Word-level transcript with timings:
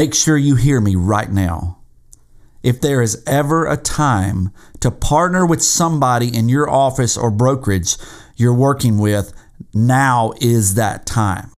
Make 0.00 0.14
sure 0.14 0.38
you 0.38 0.54
hear 0.54 0.80
me 0.80 0.96
right 0.96 1.30
now. 1.30 1.76
If 2.62 2.80
there 2.80 3.02
is 3.02 3.22
ever 3.26 3.66
a 3.66 3.76
time 3.76 4.50
to 4.80 4.90
partner 4.90 5.44
with 5.44 5.62
somebody 5.62 6.34
in 6.34 6.48
your 6.48 6.70
office 6.70 7.18
or 7.18 7.30
brokerage 7.30 7.98
you're 8.34 8.54
working 8.54 8.96
with, 8.96 9.34
now 9.74 10.32
is 10.40 10.76
that 10.76 11.04
time. 11.04 11.52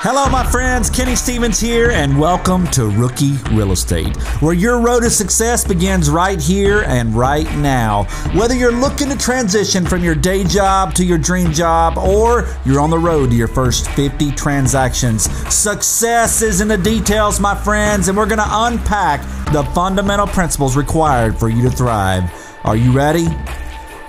Hello, 0.00 0.28
my 0.28 0.46
friends. 0.46 0.88
Kenny 0.88 1.16
Stevens 1.16 1.58
here, 1.58 1.90
and 1.90 2.16
welcome 2.16 2.68
to 2.68 2.86
Rookie 2.86 3.32
Real 3.50 3.72
Estate, 3.72 4.16
where 4.40 4.54
your 4.54 4.80
road 4.80 5.00
to 5.00 5.10
success 5.10 5.66
begins 5.66 6.08
right 6.08 6.40
here 6.40 6.82
and 6.82 7.12
right 7.16 7.52
now. 7.56 8.04
Whether 8.32 8.54
you're 8.54 8.70
looking 8.70 9.08
to 9.08 9.18
transition 9.18 9.84
from 9.84 10.04
your 10.04 10.14
day 10.14 10.44
job 10.44 10.94
to 10.94 11.04
your 11.04 11.18
dream 11.18 11.52
job, 11.52 11.98
or 11.98 12.46
you're 12.64 12.78
on 12.78 12.90
the 12.90 12.98
road 12.98 13.30
to 13.30 13.36
your 13.36 13.48
first 13.48 13.90
50 13.90 14.30
transactions, 14.30 15.24
success 15.52 16.42
is 16.42 16.60
in 16.60 16.68
the 16.68 16.78
details, 16.78 17.40
my 17.40 17.56
friends, 17.56 18.06
and 18.06 18.16
we're 18.16 18.26
going 18.26 18.38
to 18.38 18.46
unpack 18.48 19.20
the 19.52 19.64
fundamental 19.74 20.28
principles 20.28 20.76
required 20.76 21.36
for 21.36 21.48
you 21.48 21.60
to 21.62 21.70
thrive. 21.70 22.22
Are 22.62 22.76
you 22.76 22.92
ready? 22.92 23.26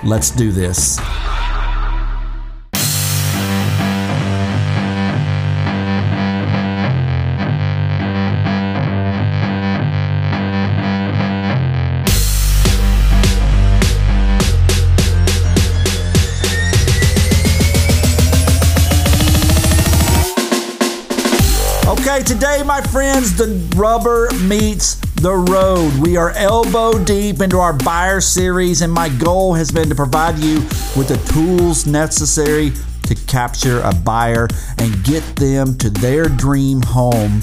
Let's 0.03 0.29
do 0.29 0.51
this. 0.51 0.99
Today, 22.25 22.61
my 22.63 22.81
friends, 22.81 23.35
the 23.35 23.47
rubber 23.75 24.29
meets 24.43 24.95
the 25.15 25.33
road. 25.33 25.93
We 25.99 26.15
are 26.17 26.31
elbow 26.31 27.03
deep 27.03 27.41
into 27.41 27.57
our 27.57 27.73
buyer 27.73 28.21
series, 28.21 28.81
and 28.81 28.91
my 28.93 29.09
goal 29.09 29.53
has 29.53 29.71
been 29.71 29.89
to 29.89 29.95
provide 29.95 30.37
you 30.37 30.57
with 30.95 31.07
the 31.07 31.17
tools 31.33 31.87
necessary 31.87 32.71
to 33.03 33.15
capture 33.25 33.79
a 33.81 33.93
buyer 33.93 34.47
and 34.77 35.03
get 35.03 35.23
them 35.37 35.77
to 35.79 35.89
their 35.89 36.25
dream 36.25 36.81
home 36.81 37.41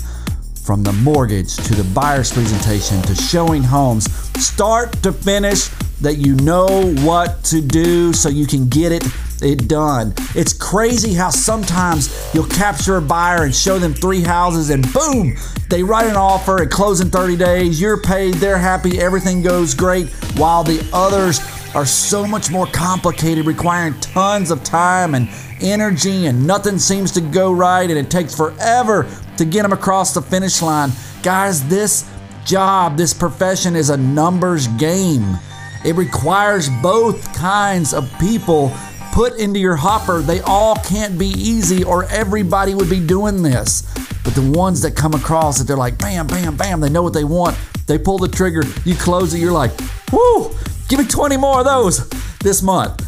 from 0.62 0.82
the 0.82 0.92
mortgage 0.92 1.56
to 1.56 1.74
the 1.74 1.84
buyer's 1.92 2.32
presentation 2.32 3.02
to 3.02 3.14
showing 3.14 3.62
homes, 3.62 4.04
start 4.40 4.92
to 5.02 5.12
finish, 5.12 5.68
that 6.00 6.14
you 6.14 6.34
know 6.36 6.92
what 7.02 7.42
to 7.44 7.60
do 7.60 8.12
so 8.12 8.28
you 8.28 8.46
can 8.46 8.68
get 8.68 8.92
it 8.92 9.02
it 9.42 9.68
done. 9.68 10.14
It's 10.34 10.52
crazy 10.52 11.14
how 11.14 11.30
sometimes 11.30 12.30
you'll 12.34 12.46
capture 12.46 12.96
a 12.96 13.02
buyer 13.02 13.44
and 13.44 13.54
show 13.54 13.78
them 13.78 13.94
three 13.94 14.22
houses 14.22 14.70
and 14.70 14.90
boom, 14.92 15.36
they 15.68 15.82
write 15.82 16.06
an 16.06 16.16
offer 16.16 16.62
and 16.62 16.70
close 16.70 17.00
in 17.00 17.10
30 17.10 17.36
days. 17.36 17.80
You're 17.80 18.00
paid, 18.00 18.34
they're 18.34 18.58
happy, 18.58 19.00
everything 19.00 19.42
goes 19.42 19.74
great, 19.74 20.08
while 20.36 20.62
the 20.62 20.88
others 20.92 21.40
are 21.74 21.86
so 21.86 22.26
much 22.26 22.50
more 22.50 22.66
complicated, 22.66 23.46
requiring 23.46 23.98
tons 24.00 24.50
of 24.50 24.62
time 24.62 25.14
and 25.14 25.28
energy, 25.60 26.26
and 26.26 26.46
nothing 26.46 26.78
seems 26.78 27.10
to 27.12 27.20
go 27.20 27.52
right, 27.52 27.90
and 27.90 27.98
it 27.98 28.10
takes 28.10 28.34
forever 28.34 29.06
to 29.36 29.44
get 29.44 29.62
them 29.62 29.72
across 29.72 30.14
the 30.14 30.22
finish 30.22 30.62
line. 30.62 30.90
Guys, 31.22 31.66
this 31.68 32.08
job, 32.44 32.96
this 32.96 33.12
profession 33.12 33.74
is 33.74 33.90
a 33.90 33.96
numbers 33.96 34.68
game. 34.78 35.36
It 35.84 35.96
requires 35.96 36.70
both 36.80 37.34
kinds 37.34 37.92
of 37.92 38.10
people 38.18 38.72
put 39.16 39.38
into 39.38 39.58
your 39.58 39.76
hopper. 39.76 40.20
They 40.20 40.40
all 40.40 40.74
can't 40.76 41.18
be 41.18 41.28
easy, 41.28 41.82
or 41.82 42.04
everybody 42.04 42.74
would 42.74 42.90
be 42.90 43.00
doing 43.00 43.42
this. 43.42 43.80
But 44.22 44.34
the 44.34 44.52
ones 44.54 44.82
that 44.82 44.94
come 44.94 45.14
across 45.14 45.56
that 45.56 45.64
they're 45.64 45.74
like, 45.74 45.96
bam, 45.96 46.26
bam, 46.26 46.54
bam, 46.54 46.80
they 46.80 46.90
know 46.90 47.02
what 47.02 47.14
they 47.14 47.24
want. 47.24 47.56
They 47.86 47.96
pull 47.96 48.18
the 48.18 48.28
trigger, 48.28 48.62
you 48.84 48.94
close 48.94 49.32
it, 49.32 49.38
you're 49.38 49.52
like, 49.52 49.70
whoo, 50.12 50.54
give 50.90 50.98
me 50.98 51.06
20 51.06 51.38
more 51.38 51.60
of 51.60 51.64
those 51.64 52.06
this 52.40 52.60
month. 52.60 53.02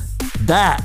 That 0.46 0.82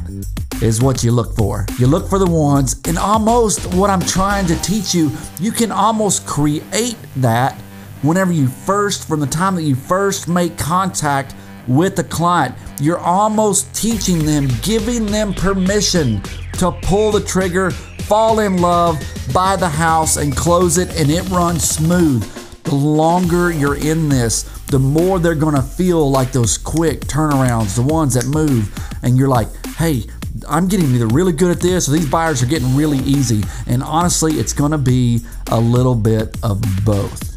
is 0.61 0.81
what 0.81 1.05
you 1.05 1.13
look 1.13 1.37
for. 1.37 1.65
You 1.79 1.87
look 1.87 2.09
for 2.09 2.19
the 2.19 2.29
ones, 2.29 2.81
and 2.85 2.97
almost 2.97 3.73
what 3.75 3.89
I'm 3.89 4.01
trying 4.01 4.45
to 4.47 4.61
teach 4.61 4.93
you, 4.93 5.09
you 5.39 5.53
can 5.53 5.71
almost 5.71 6.25
create 6.27 6.97
that 7.15 7.53
whenever 8.01 8.33
you 8.33 8.49
first, 8.49 9.07
from 9.07 9.21
the 9.21 9.27
time 9.27 9.55
that 9.55 9.63
you 9.63 9.75
first 9.75 10.27
make 10.27 10.57
contact 10.57 11.33
with 11.67 11.95
the 11.95 12.03
client. 12.03 12.55
You're 12.81 12.99
almost 12.99 13.73
teaching 13.75 14.25
them, 14.25 14.47
giving 14.61 15.05
them 15.05 15.33
permission 15.33 16.21
to 16.53 16.71
pull 16.83 17.11
the 17.11 17.21
trigger, 17.21 17.71
fall 17.71 18.39
in 18.39 18.61
love, 18.61 18.99
buy 19.33 19.55
the 19.55 19.69
house, 19.69 20.17
and 20.17 20.35
close 20.35 20.77
it, 20.77 20.89
and 20.99 21.09
it 21.09 21.27
runs 21.29 21.67
smooth. 21.67 22.23
The 22.63 22.75
longer 22.75 23.51
you're 23.51 23.75
in 23.75 24.09
this, 24.09 24.43
the 24.67 24.79
more 24.79 25.19
they're 25.19 25.35
gonna 25.35 25.61
feel 25.61 26.09
like 26.09 26.31
those 26.31 26.57
quick 26.57 27.01
turnarounds, 27.01 27.75
the 27.75 27.81
ones 27.81 28.13
that 28.13 28.25
move, 28.25 28.73
and 29.03 29.17
you're 29.17 29.27
like, 29.27 29.47
hey, 29.75 30.03
I'm 30.49 30.67
getting 30.67 30.93
either 30.93 31.07
really 31.07 31.33
good 31.33 31.51
at 31.51 31.61
this 31.61 31.87
or 31.87 31.91
these 31.91 32.09
buyers 32.09 32.41
are 32.41 32.47
getting 32.47 32.75
really 32.75 32.99
easy. 32.99 33.43
And 33.67 33.83
honestly, 33.83 34.33
it's 34.33 34.53
gonna 34.53 34.77
be 34.77 35.21
a 35.51 35.59
little 35.59 35.95
bit 35.95 36.37
of 36.43 36.61
both. 36.83 37.32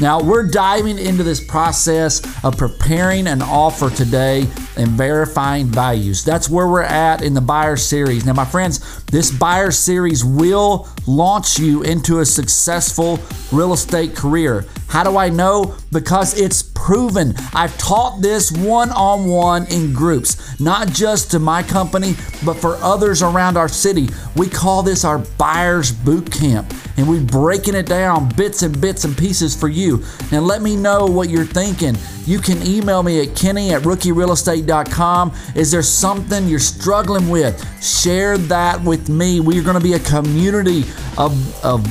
Now, 0.00 0.20
we're 0.20 0.48
diving 0.48 0.98
into 0.98 1.22
this 1.22 1.42
process 1.42 2.20
of 2.44 2.58
preparing 2.58 3.26
an 3.28 3.42
offer 3.42 3.90
today 3.90 4.48
and 4.76 4.88
verifying 4.88 5.66
values. 5.66 6.24
That's 6.24 6.50
where 6.50 6.66
we're 6.66 6.82
at 6.82 7.22
in 7.22 7.34
the 7.34 7.40
buyer 7.40 7.76
series. 7.76 8.26
Now, 8.26 8.32
my 8.32 8.44
friends, 8.44 9.04
this 9.04 9.30
buyer 9.30 9.70
series 9.70 10.24
will 10.24 10.88
launch 11.06 11.58
you 11.58 11.82
into 11.82 12.20
a 12.20 12.26
successful 12.26 13.18
real 13.52 13.72
estate 13.72 14.14
career. 14.16 14.64
How 14.88 15.02
do 15.02 15.16
I 15.16 15.28
know? 15.28 15.76
Because 15.90 16.38
it's 16.38 16.62
proven. 16.62 17.34
I've 17.54 17.76
taught 17.78 18.20
this 18.20 18.52
one 18.52 18.90
on 18.90 19.26
one 19.26 19.66
in 19.66 19.92
groups, 19.92 20.60
not 20.60 20.88
just 20.88 21.30
to 21.32 21.38
my 21.38 21.62
company, 21.62 22.14
but 22.44 22.54
for 22.54 22.76
others 22.76 23.22
around 23.22 23.56
our 23.56 23.68
city. 23.68 24.08
We 24.36 24.48
call 24.48 24.82
this 24.82 25.04
our 25.04 25.18
Buyers 25.18 25.90
Boot 25.90 26.30
Camp, 26.30 26.72
and 26.96 27.08
we're 27.08 27.22
breaking 27.22 27.74
it 27.74 27.86
down 27.86 28.28
bits 28.36 28.62
and 28.62 28.80
bits 28.80 29.04
and 29.04 29.16
pieces 29.16 29.56
for 29.56 29.68
you. 29.68 30.04
Now, 30.30 30.40
let 30.40 30.62
me 30.62 30.76
know 30.76 31.06
what 31.06 31.28
you're 31.28 31.44
thinking. 31.44 31.96
You 32.26 32.38
can 32.38 32.66
email 32.66 33.02
me 33.02 33.20
at 33.20 33.36
kenny 33.36 33.72
at 33.72 33.82
rookierealestate.com. 33.82 35.32
Is 35.54 35.70
there 35.70 35.82
something 35.82 36.48
you're 36.48 36.58
struggling 36.58 37.28
with? 37.28 37.62
Share 37.82 38.38
that 38.38 38.82
with 38.82 39.08
me. 39.08 39.40
We're 39.40 39.62
going 39.62 39.78
to 39.78 39.82
be 39.82 39.92
a 39.92 39.98
community 39.98 40.84
of, 41.18 41.64
of 41.64 41.86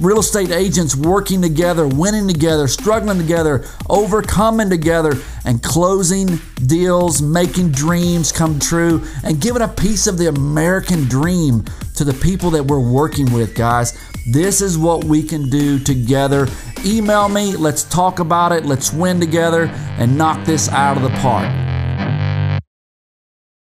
real 0.00 0.20
estate 0.20 0.50
agents 0.50 0.94
working 0.96 1.42
together, 1.42 1.86
winning 1.86 2.28
together, 2.28 2.68
struggling 2.68 3.18
together, 3.18 3.64
overcoming 3.88 4.70
together, 4.70 5.14
and 5.44 5.62
closing 5.62 6.38
deals, 6.66 7.22
making 7.22 7.72
dreams 7.72 8.32
come 8.32 8.58
true, 8.58 9.02
and 9.24 9.40
giving 9.40 9.62
a 9.62 9.68
piece 9.68 10.06
of 10.06 10.18
the 10.18 10.28
American 10.28 11.04
dream 11.04 11.64
to 11.94 12.04
the 12.04 12.14
people 12.14 12.50
that 12.50 12.64
we're 12.64 12.78
working 12.80 13.32
with, 13.32 13.54
guys. 13.54 13.98
This 14.30 14.60
is 14.60 14.76
what 14.76 15.04
we 15.04 15.22
can 15.22 15.48
do 15.48 15.78
together. 15.78 16.48
Email 16.84 17.30
me, 17.30 17.56
let's 17.56 17.84
talk 17.84 18.18
about 18.18 18.52
it, 18.52 18.66
let's 18.66 18.92
win 18.92 19.20
together, 19.20 19.70
and 19.96 20.18
knock 20.18 20.44
this 20.44 20.68
out 20.68 20.98
of 20.98 21.02
the 21.02 21.08
park. 21.20 22.60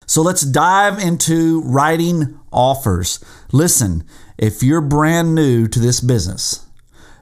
So 0.06 0.22
let's 0.22 0.40
dive 0.40 0.98
into 1.00 1.60
writing 1.60 2.40
offers. 2.50 3.22
Listen, 3.52 4.04
if 4.38 4.62
you're 4.62 4.80
brand 4.80 5.34
new 5.34 5.68
to 5.68 5.78
this 5.78 6.00
business, 6.00 6.66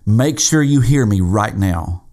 make 0.06 0.38
sure 0.38 0.62
you 0.62 0.80
hear 0.80 1.04
me 1.04 1.20
right 1.20 1.56
now. 1.56 2.04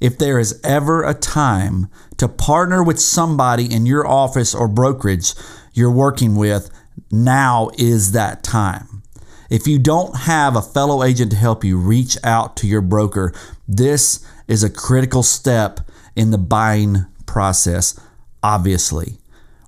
If 0.00 0.18
there 0.18 0.38
is 0.38 0.60
ever 0.62 1.02
a 1.02 1.14
time 1.14 1.88
to 2.18 2.28
partner 2.28 2.80
with 2.80 3.00
somebody 3.00 3.64
in 3.64 3.86
your 3.86 4.06
office 4.06 4.54
or 4.54 4.68
brokerage 4.68 5.34
you're 5.72 5.90
working 5.90 6.36
with, 6.36 6.70
now 7.10 7.70
is 7.76 8.12
that 8.12 8.44
time. 8.44 8.97
If 9.48 9.66
you 9.66 9.78
don't 9.78 10.14
have 10.14 10.56
a 10.56 10.62
fellow 10.62 11.02
agent 11.02 11.30
to 11.30 11.36
help 11.36 11.64
you, 11.64 11.78
reach 11.78 12.18
out 12.22 12.54
to 12.56 12.66
your 12.66 12.82
broker. 12.82 13.32
This 13.66 14.24
is 14.46 14.62
a 14.62 14.70
critical 14.70 15.22
step 15.22 15.80
in 16.14 16.30
the 16.30 16.38
buying 16.38 17.06
process, 17.24 17.98
obviously. 18.42 19.18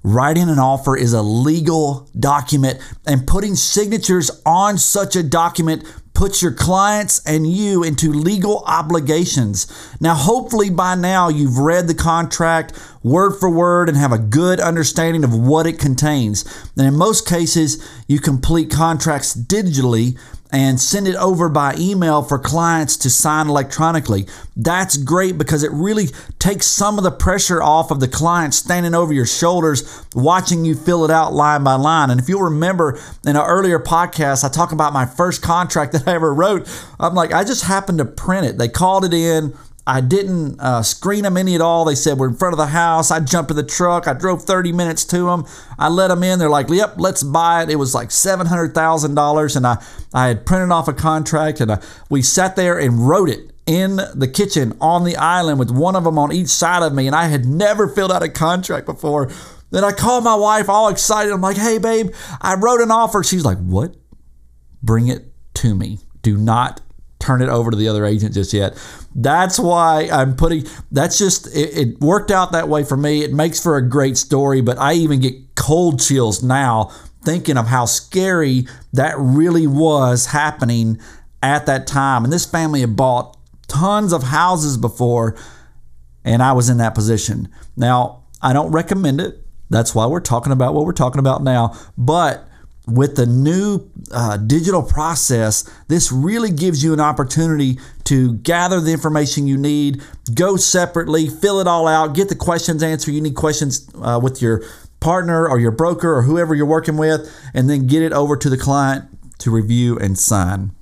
Writing 0.03 0.49
an 0.49 0.59
offer 0.59 0.97
is 0.97 1.13
a 1.13 1.23
legal 1.23 2.09
document, 2.19 2.79
and 3.07 3.27
putting 3.27 3.55
signatures 3.55 4.31
on 4.47 4.79
such 4.79 5.17
a 5.17 5.23
document 5.23 5.85
puts 6.15 6.43
your 6.43 6.53
clients 6.53 7.25
and 7.25 7.51
you 7.51 7.83
into 7.83 8.13
legal 8.13 8.63
obligations. 8.67 9.67
Now, 10.01 10.15
hopefully, 10.15 10.69
by 10.71 10.95
now, 10.95 11.29
you've 11.29 11.59
read 11.59 11.87
the 11.87 11.95
contract 11.95 12.79
word 13.03 13.33
for 13.39 13.51
word 13.51 13.89
and 13.89 13.97
have 13.97 14.13
a 14.13 14.19
good 14.19 14.61
understanding 14.61 15.25
of 15.25 15.35
what 15.35 15.67
it 15.67 15.79
contains. 15.79 16.45
And 16.77 16.87
in 16.87 16.97
most 16.97 17.27
cases, 17.27 17.87
you 18.07 18.19
complete 18.19 18.71
contracts 18.71 19.35
digitally 19.35 20.19
and 20.53 20.81
send 20.81 21.07
it 21.07 21.17
over 21.17 21.49
by 21.49 21.75
email 21.79 22.23
for 22.23 22.39
clients 22.39 22.97
to 22.99 23.11
sign 23.11 23.49
electronically. 23.49 24.27
That's 24.57 24.97
great 24.97 25.39
because 25.39 25.63
it 25.63 25.71
really 25.73 26.09
takes 26.39 26.67
some 26.67 26.99
of 26.99 27.05
the 27.05 27.11
pressure 27.11 27.63
off 27.63 27.91
of 27.91 28.01
the 28.01 28.09
client 28.09 28.55
standing 28.55 28.95
over 28.95 29.13
your 29.13 29.27
shoulders, 29.27 30.05
watching 30.15 30.65
you 30.65 30.75
fill 30.75 31.05
it 31.05 31.11
out 31.11 31.33
line 31.33 31.63
by 31.63 31.75
line. 31.75 32.11
And 32.11 32.21
if 32.21 32.29
you'll 32.29 32.43
remember 32.43 32.99
in 33.25 33.37
an 33.37 33.43
earlier 33.43 33.79
podcast, 33.79 34.45
I 34.45 34.49
talk 34.49 34.73
about 34.73 34.93
my 34.93 35.07
first 35.07 35.43
contract 35.43 35.93
that 35.93 36.09
I 36.09 36.15
ever 36.15 36.35
wrote. 36.35 36.69
I'm 36.99 37.15
like, 37.15 37.33
I 37.33 37.45
just 37.45 37.65
happened 37.65 37.99
to 37.99 38.05
print 38.05 38.47
it. 38.47 38.59
They 38.59 38.69
called 38.69 39.05
it 39.05 39.15
in. 39.15 39.55
I 39.91 40.01
didn't 40.01 40.61
uh, 40.61 40.85
screen 40.85 41.25
them 41.25 41.37
any 41.37 41.57
at 41.57 41.61
all. 41.61 41.85
They 41.85 41.97
said, 41.97 42.17
We're 42.17 42.29
in 42.29 42.37
front 42.37 42.53
of 42.53 42.59
the 42.59 42.67
house. 42.67 43.11
I 43.11 43.19
jumped 43.19 43.51
in 43.51 43.57
the 43.57 43.65
truck. 43.65 44.07
I 44.07 44.13
drove 44.13 44.45
30 44.45 44.71
minutes 44.71 45.05
to 45.07 45.25
them. 45.25 45.45
I 45.81 45.89
let 45.89 46.09
them 46.09 46.23
in. 46.23 46.39
They're 46.39 46.49
like, 46.49 46.69
Yep, 46.71 46.95
let's 46.99 47.25
buy 47.25 47.65
it. 47.65 47.71
It 47.71 47.75
was 47.75 47.93
like 47.93 48.11
$700,000. 48.11 49.57
And 49.57 49.67
I, 49.67 49.85
I 50.15 50.29
had 50.29 50.47
printed 50.47 50.71
off 50.71 50.87
a 50.87 50.93
contract 50.93 51.61
and 51.61 51.73
I, 51.73 51.75
uh, 51.75 51.83
we 52.09 52.23
sat 52.23 52.55
there 52.55 52.79
and 52.79 53.09
wrote 53.09 53.29
it 53.29 53.51
in 53.67 53.97
the 54.15 54.31
kitchen 54.33 54.77
on 54.81 55.03
the 55.03 55.17
island 55.17 55.59
with 55.59 55.73
one 55.73 55.97
of 55.97 56.05
them 56.05 56.21
on 56.21 56.31
each 56.31 56.51
side 56.51 56.85
of 56.85 56.95
me. 56.95 57.09
And 57.09 57.17
I 57.17 57.27
had 57.27 57.45
never 57.45 57.89
filled 57.89 58.13
out 58.13 58.23
a 58.23 58.29
contract 58.29 58.87
before. 58.87 59.29
Then 59.73 59.83
I 59.83 59.91
called 59.91 60.23
my 60.23 60.37
wife 60.37 60.69
all 60.69 60.89
excited. 60.89 61.33
I'm 61.33 61.41
like, 61.41 61.57
Hey, 61.57 61.79
babe, 61.79 62.13
I 62.41 62.55
wrote 62.55 62.81
an 62.81 62.93
offer. 62.93 63.25
She's 63.25 63.45
like, 63.45 63.59
What? 63.59 63.97
Bring 64.85 65.09
it 65.09 65.33
to 65.55 65.75
me. 65.75 65.99
Do 66.23 66.37
not 66.37 66.81
turn 67.19 67.43
it 67.43 67.49
over 67.49 67.71
to 67.71 67.77
the 67.77 67.89
other 67.89 68.05
agent 68.05 68.35
just 68.35 68.53
yet. 68.53 68.77
That's 69.15 69.59
why 69.59 70.09
I'm 70.13 70.37
putting, 70.37 70.65
that's 70.91 71.19
just, 71.19 71.47
it, 71.49 71.77
it, 71.77 72.01
worked 72.01 72.31
out 72.31 72.53
that 72.53 72.69
way 72.69 72.85
for 72.85 72.97
me. 72.97 73.23
It 73.23 73.33
makes 73.33 73.61
for 73.61 73.77
a 73.77 73.89
great 73.89 74.17
story, 74.17 74.61
but 74.61 74.79
I 74.79 74.95
even 74.95 75.21
get 75.21 75.57
cold 75.57 76.01
chills 76.01 76.43
now 76.43 76.93
thinking 77.25 77.57
of 77.57 77.67
how 77.67 77.85
scary 77.85 78.67
that 78.93 79.15
really 79.19 79.67
was 79.67 80.27
happening 80.27 80.99
at 81.43 81.67
that 81.67 81.87
time. 81.87 82.25
And 82.25 82.33
this 82.33 82.47
family 82.47 82.81
had 82.81 82.97
bought 82.97 83.37
tons 83.69 84.13
of 84.13 84.25
houses 84.25 84.77
before, 84.77 85.37
and 86.25 86.43
I 86.43 86.53
was 86.53 86.69
in 86.69 86.79
that 86.79 86.95
position. 86.95 87.49
Now, 87.77 88.25
I 88.43 88.53
don't 88.53 88.73
recommend 88.73 89.21
it. 89.21 89.39
That's 89.71 89.95
why 89.95 90.07
we're 90.07 90.21
talking 90.21 90.53
about 90.53 90.75
what 90.75 90.85
we're 90.85 90.93
talking 90.93 91.21
about 91.21 91.43
now. 91.43 91.75
But 91.97 92.47
with 92.87 93.17
the 93.17 93.27
new 93.27 93.89
uh, 94.13 94.37
digital 94.37 94.83
process, 94.83 95.69
this 95.89 96.11
really 96.11 96.51
gives 96.51 96.83
you 96.83 96.93
an 96.93 97.01
opportunity 97.01 97.79
to 98.05 98.35
gather 98.35 98.81
the 98.81 98.93
information 98.93 99.47
you 99.47 99.57
need, 99.57 100.03
go 100.35 100.57
separately, 100.57 101.29
fill 101.29 101.61
it 101.61 101.67
all 101.67 101.87
out, 101.87 102.15
get 102.15 102.29
the 102.29 102.35
questions 102.35 102.83
answered. 102.83 103.13
You 103.13 103.21
need 103.21 103.37
questions 103.37 103.89
uh, 104.03 104.19
with 104.23 104.43
your 104.43 104.63
partner 104.99 105.49
or 105.49 105.59
your 105.59 105.71
broker 105.71 106.13
or 106.13 106.23
whoever 106.23 106.55
you're 106.55 106.67
working 106.67 106.97
with, 106.97 107.33
and 107.55 107.71
then 107.71 107.87
get 107.87 108.03
it 108.03 108.13
over 108.13 108.37
to 108.37 108.51
the 108.51 108.59
client 108.59 109.05
to 109.39 109.51
review 109.51 109.99
and 109.99 110.19
sign. 110.19 110.73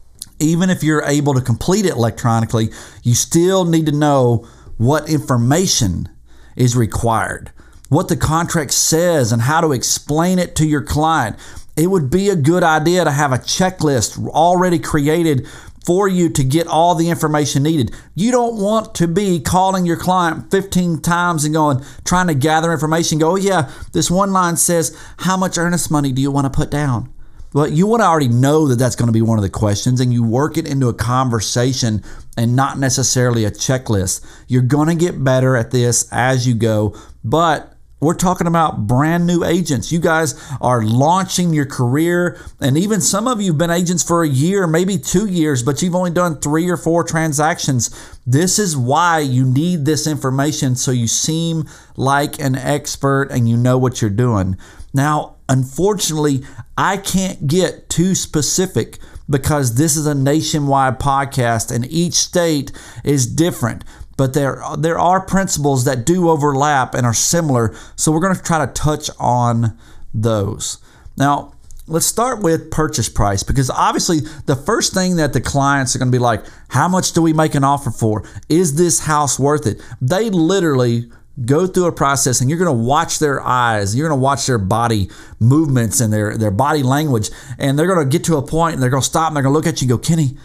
Even 0.41 0.71
if 0.71 0.83
you're 0.83 1.03
able 1.03 1.35
to 1.35 1.41
complete 1.41 1.85
it 1.85 1.93
electronically, 1.93 2.71
you 3.03 3.15
still 3.15 3.65
need 3.65 3.87
to 3.87 3.93
know 3.93 4.47
what 4.77 5.11
information 5.11 6.09
is 6.57 6.77
required 6.77 7.53
what 7.89 8.09
the 8.09 8.17
contract 8.17 8.73
says 8.73 9.33
and 9.33 9.43
how 9.43 9.61
to 9.61 9.73
explain 9.73 10.39
it 10.39 10.55
to 10.57 10.67
your 10.67 10.83
client 10.83 11.37
it 11.79 11.87
would 11.87 12.11
be 12.11 12.29
a 12.29 12.37
good 12.37 12.65
idea 12.65 13.05
to 13.05 13.11
have 13.11 13.33
a 13.33 13.39
checklist 13.39 14.27
already 14.29 14.79
created 14.79 15.47
for 15.87 16.09
you 16.09 16.29
to 16.29 16.45
get 16.45 16.67
all 16.67 16.95
the 16.95 17.09
information 17.09 17.63
needed. 17.63 17.95
You 18.15 18.31
don't 18.31 18.61
want 18.61 18.95
to 18.97 19.09
be 19.09 19.41
calling 19.41 19.87
your 19.87 19.97
client 19.97 20.51
15 20.51 21.01
times 21.01 21.45
and 21.45 21.55
going, 21.55 21.83
trying 22.05 22.27
to 22.27 22.35
gather 22.35 22.73
information. 22.73 23.19
Go, 23.19 23.31
oh, 23.31 23.37
yeah, 23.37 23.71
this 23.93 24.11
one 24.11 24.33
line 24.33 24.57
says, 24.57 24.95
How 25.21 25.37
much 25.37 25.57
earnest 25.57 25.91
money 25.91 26.13
do 26.13 26.21
you 26.21 26.31
want 26.31 26.45
to 26.45 26.55
put 26.55 26.71
down? 26.71 27.11
Well, 27.55 27.69
you 27.69 27.87
want 27.87 28.03
to 28.03 28.07
already 28.07 28.29
know 28.29 28.69
that 28.69 28.77
that's 28.77 28.97
going 28.97 29.07
to 29.07 29.13
be 29.13 29.23
one 29.23 29.39
of 29.39 29.43
the 29.43 29.49
questions, 29.49 30.01
and 30.01 30.13
you 30.13 30.23
work 30.23 30.59
it 30.59 30.69
into 30.69 30.89
a 30.89 30.95
conversation 30.95 32.03
and 32.37 32.55
not 32.55 32.79
necessarily 32.79 33.47
a 33.47 33.51
checklist. 33.51 34.23
You're 34.47 34.61
going 34.61 34.89
to 34.89 34.95
get 34.95 35.25
better 35.25 35.57
at 35.57 35.71
this 35.71 36.07
as 36.13 36.47
you 36.47 36.55
go, 36.55 36.95
but 37.25 37.78
we're 38.01 38.15
talking 38.15 38.47
about 38.47 38.87
brand 38.87 39.27
new 39.27 39.45
agents. 39.45 39.91
You 39.91 39.99
guys 39.99 40.41
are 40.61 40.83
launching 40.83 41.53
your 41.53 41.67
career, 41.67 42.41
and 42.61 42.79
even 42.79 43.01
some 43.01 43.27
of 43.27 43.41
you 43.41 43.53
have 43.53 43.59
been 43.59 43.71
agents 43.71 44.03
for 44.03 44.23
a 44.23 44.29
year, 44.29 44.67
maybe 44.67 44.99
two 44.99 45.27
years, 45.27 45.63
but 45.63 45.83
you've 45.83 45.95
only 45.95 46.11
done 46.11 46.41
three 46.41 46.69
or 46.69 46.77
four 46.77 47.03
transactions. 47.03 48.19
This 48.27 48.59
is 48.59 48.77
why 48.77 49.21
you 49.21 49.45
need 49.45 49.85
this 49.85 50.07
information 50.07 50.77
so 50.77 50.91
you 50.91 51.09
seem 51.09 51.65
like 51.97 52.39
an 52.39 52.55
expert 52.55 53.29
and 53.31 53.49
you 53.49 53.57
know 53.57 53.79
what 53.79 54.01
you're 54.01 54.11
doing. 54.11 54.57
Now, 54.95 55.37
unfortunately, 55.49 56.45
I 56.77 56.97
can't 56.99 57.47
get 57.47 57.89
too 57.89 58.15
specific 58.15 58.99
because 59.29 59.75
this 59.75 59.97
is 59.97 60.07
a 60.07 60.15
nationwide 60.15 60.99
podcast 60.99 61.75
and 61.75 61.85
each 61.91 62.15
state 62.15 62.73
is 63.05 63.27
different 63.27 63.85
but 64.19 64.35
there 64.35 64.63
there 64.77 64.99
are 64.99 65.25
principles 65.25 65.85
that 65.85 66.05
do 66.05 66.29
overlap 66.29 66.95
and 66.95 67.07
are 67.07 67.15
similar. 67.15 67.75
So 67.97 68.13
we're 68.13 68.21
going 68.21 68.37
to 68.37 68.43
try 68.43 68.67
to 68.67 68.71
touch 68.71 69.09
on 69.19 69.79
those. 70.13 70.79
Now, 71.17 71.55
let's 71.87 72.05
start 72.05 72.43
with 72.43 72.71
purchase 72.71 73.09
price 73.09 73.43
because 73.43 73.71
obviously 73.71 74.19
the 74.47 74.57
first 74.57 74.93
thing 74.93 75.17
that 75.17 75.33
the 75.33 75.41
clients 75.41 75.95
are 75.97 75.99
going 75.99 76.11
to 76.11 76.17
be 76.17 76.21
like, 76.21 76.45
how 76.69 76.89
much 76.89 77.13
do 77.13 77.23
we 77.23 77.33
make 77.33 77.55
an 77.55 77.65
offer 77.65 77.91
for? 77.91 78.29
Is 78.49 78.77
this 78.77 79.01
house 79.01 79.39
worth 79.39 79.67
it? 79.67 79.81
They 80.03 80.31
literally 80.31 81.11
go 81.45 81.69
through 81.69 81.87
a 81.87 81.93
process 81.93 82.41
and 82.41 82.51
you're 82.51 82.59
going 82.59 82.67
to 82.67 82.85
watch 82.85 83.21
their 83.21 83.41
eyes 83.41 83.95
you're 83.95 84.09
going 84.09 84.19
to 84.19 84.21
watch 84.21 84.45
their 84.47 84.59
body 84.59 85.09
movements 85.39 86.01
and 86.01 86.13
their, 86.13 86.37
their 86.37 86.51
body 86.51 86.83
language 86.83 87.31
and 87.61 87.79
they're 87.79 87.87
going 87.87 88.05
to 88.05 88.11
get 88.11 88.25
to 88.25 88.37
a 88.37 88.43
point 88.43 88.75
and 88.75 88.83
they're 88.83 88.91
going 88.91 89.01
to 89.01 89.07
stop 89.07 89.29
and 89.29 89.37
they're 89.37 89.45
going 89.45 89.53
to 89.53 89.57
look 89.57 89.65
at 89.65 89.81
you 89.81 89.85
and 89.85 89.91
go 89.91 89.99
kenny 89.99 90.37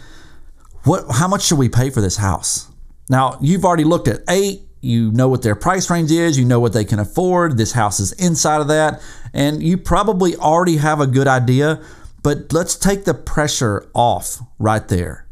what 0.84 1.04
how 1.16 1.26
much 1.26 1.42
should 1.42 1.58
we 1.58 1.68
pay 1.68 1.90
for 1.90 2.00
this 2.00 2.18
house 2.18 2.68
now, 3.08 3.38
you've 3.40 3.64
already 3.64 3.84
looked 3.84 4.08
at 4.08 4.22
eight, 4.28 4.62
you 4.80 5.10
know 5.12 5.28
what 5.28 5.42
their 5.42 5.54
price 5.54 5.90
range 5.90 6.10
is, 6.10 6.38
you 6.38 6.44
know 6.44 6.60
what 6.60 6.72
they 6.72 6.84
can 6.84 6.98
afford. 6.98 7.56
This 7.56 7.72
house 7.72 8.00
is 8.00 8.12
inside 8.12 8.60
of 8.60 8.68
that, 8.68 9.02
and 9.32 9.62
you 9.62 9.76
probably 9.76 10.36
already 10.36 10.76
have 10.76 11.00
a 11.00 11.06
good 11.06 11.28
idea, 11.28 11.82
but 12.22 12.52
let's 12.52 12.76
take 12.76 13.04
the 13.04 13.14
pressure 13.14 13.88
off 13.94 14.40
right 14.58 14.86
there. 14.88 15.26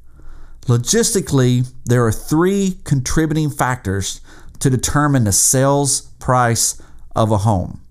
Logistically, 0.66 1.70
there 1.84 2.04
are 2.06 2.12
three 2.12 2.78
contributing 2.84 3.50
factors 3.50 4.20
to 4.60 4.70
determine 4.70 5.24
the 5.24 5.32
sales 5.32 6.02
price 6.18 6.80
of 7.16 7.30
a 7.30 7.38
home. 7.38 7.82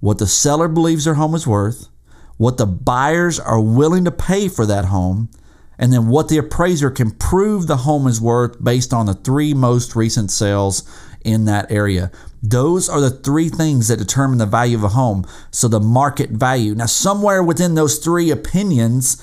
What 0.00 0.18
the 0.18 0.26
seller 0.26 0.68
believes 0.68 1.04
their 1.04 1.14
home 1.14 1.34
is 1.34 1.46
worth, 1.46 1.88
what 2.36 2.56
the 2.56 2.66
buyers 2.66 3.40
are 3.40 3.60
willing 3.60 4.04
to 4.04 4.10
pay 4.10 4.48
for 4.48 4.66
that 4.66 4.86
home, 4.86 5.30
and 5.78 5.92
then 5.92 6.08
what 6.08 6.28
the 6.28 6.38
appraiser 6.38 6.90
can 6.90 7.12
prove 7.12 7.66
the 7.66 7.78
home 7.78 8.06
is 8.06 8.20
worth 8.20 8.62
based 8.62 8.92
on 8.92 9.06
the 9.06 9.14
three 9.14 9.54
most 9.54 9.94
recent 9.94 10.30
sales 10.30 10.82
in 11.24 11.44
that 11.44 11.70
area. 11.70 12.10
Those 12.42 12.88
are 12.88 13.00
the 13.00 13.10
three 13.10 13.48
things 13.48 13.88
that 13.88 13.98
determine 13.98 14.38
the 14.38 14.46
value 14.46 14.76
of 14.76 14.84
a 14.84 14.88
home. 14.88 15.26
So 15.50 15.68
the 15.68 15.80
market 15.80 16.30
value. 16.30 16.74
Now, 16.74 16.86
somewhere 16.86 17.42
within 17.42 17.74
those 17.74 17.98
three 17.98 18.30
opinions, 18.30 19.22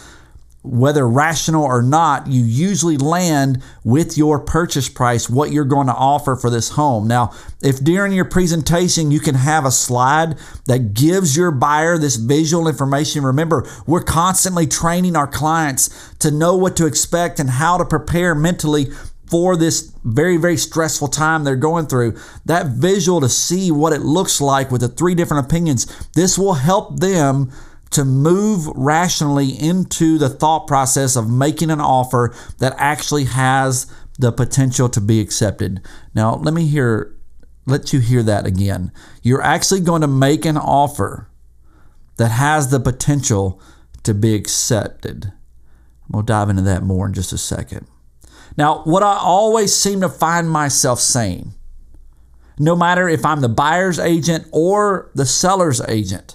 whether 0.66 1.08
rational 1.08 1.64
or 1.64 1.82
not, 1.82 2.28
you 2.28 2.44
usually 2.44 2.98
land 2.98 3.62
with 3.84 4.18
your 4.18 4.40
purchase 4.40 4.90
price, 4.90 5.30
what 5.30 5.52
you're 5.52 5.66
going 5.66 5.88
to 5.88 5.94
offer 5.94 6.36
for 6.36 6.50
this 6.50 6.72
home. 6.72 7.08
Now, 7.08 7.32
if 7.62 7.84
during 7.84 8.14
your 8.14 8.26
presentation 8.26 9.12
you 9.12 9.20
can 9.20 9.36
have 9.36 9.66
a 9.66 9.72
slide 9.72 10.38
that 10.66 10.94
gives 10.94 11.38
your 11.38 11.52
buyer 11.52 11.98
this 11.98 12.16
visual 12.16 12.68
information, 12.68 13.24
remember, 13.24 13.68
we're 13.86 14.04
constantly 14.04 14.68
training 14.68 15.16
our 15.16 15.28
clients 15.28 16.14
to 16.20 16.32
know 16.32 16.56
what 16.56 16.76
to 16.78 16.86
expect 16.86 17.40
and 17.40 17.50
how 17.50 17.78
to 17.78 17.86
prepare 17.86 18.34
mentally 18.36 18.88
for 19.30 19.56
this 19.56 19.92
very, 20.04 20.38
very 20.38 20.58
stressful 20.58 21.08
time 21.08 21.44
they're 21.44 21.56
going 21.56 21.88
through. 21.88 22.16
That 22.46 22.68
visual 22.68 23.22
to 23.22 23.30
see 23.30 23.72
what 23.72 23.94
it 23.94 24.02
looks 24.02 24.40
like 24.40 24.72
with 24.72 24.82
the 24.82 24.88
three 24.88 25.16
different 25.16 25.46
opinions, 25.46 25.86
this 26.14 26.38
will 26.38 26.54
help 26.54 27.00
them 27.00 27.52
to 27.96 28.06
move 28.06 28.68
rationally 28.76 29.50
into 29.50 30.18
the 30.18 30.30
thought 30.30 30.68
process 30.68 31.16
of 31.16 31.30
making 31.30 31.72
an 31.72 31.82
offer 31.82 32.36
that 32.60 32.76
actually 32.78 33.26
has 33.26 33.92
the 34.20 34.32
potential 34.32 34.90
to 34.90 35.02
be 35.02 35.20
accepted. 35.20 35.86
Now, 36.14 36.36
let 36.36 36.54
me 36.54 36.68
hear 36.68 37.16
let 37.66 37.92
you 37.92 38.00
hear 38.00 38.22
that 38.22 38.46
again. 38.46 38.92
You're 39.24 39.42
actually 39.42 39.82
going 39.82 40.02
to 40.02 40.08
make 40.08 40.46
an 40.46 40.58
offer 40.58 41.30
that 42.18 42.30
has 42.30 42.70
the 42.70 42.80
potential 42.80 43.60
to 44.04 44.14
be 44.14 44.36
accepted. 44.36 45.34
We'll 46.08 46.22
dive 46.22 46.50
into 46.50 46.62
that 46.62 46.84
more 46.84 47.08
in 47.08 47.14
just 47.14 47.34
a 47.34 47.38
second. 47.38 47.88
Now, 48.56 48.84
what 48.84 49.02
I 49.02 49.18
always 49.18 49.76
seem 49.76 50.02
to 50.02 50.10
find 50.10 50.50
myself 50.50 51.00
saying, 51.00 51.54
no 52.60 52.76
matter 52.76 53.10
if 53.10 53.26
I'm 53.26 53.42
the 53.42 53.50
buyer's 53.50 54.00
agent 54.00 54.48
or 54.52 55.12
the 55.16 55.26
seller's 55.26 55.82
agent, 55.82 56.35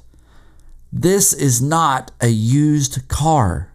this 0.92 1.32
is 1.32 1.62
not 1.62 2.10
a 2.20 2.28
used 2.28 3.08
car. 3.08 3.72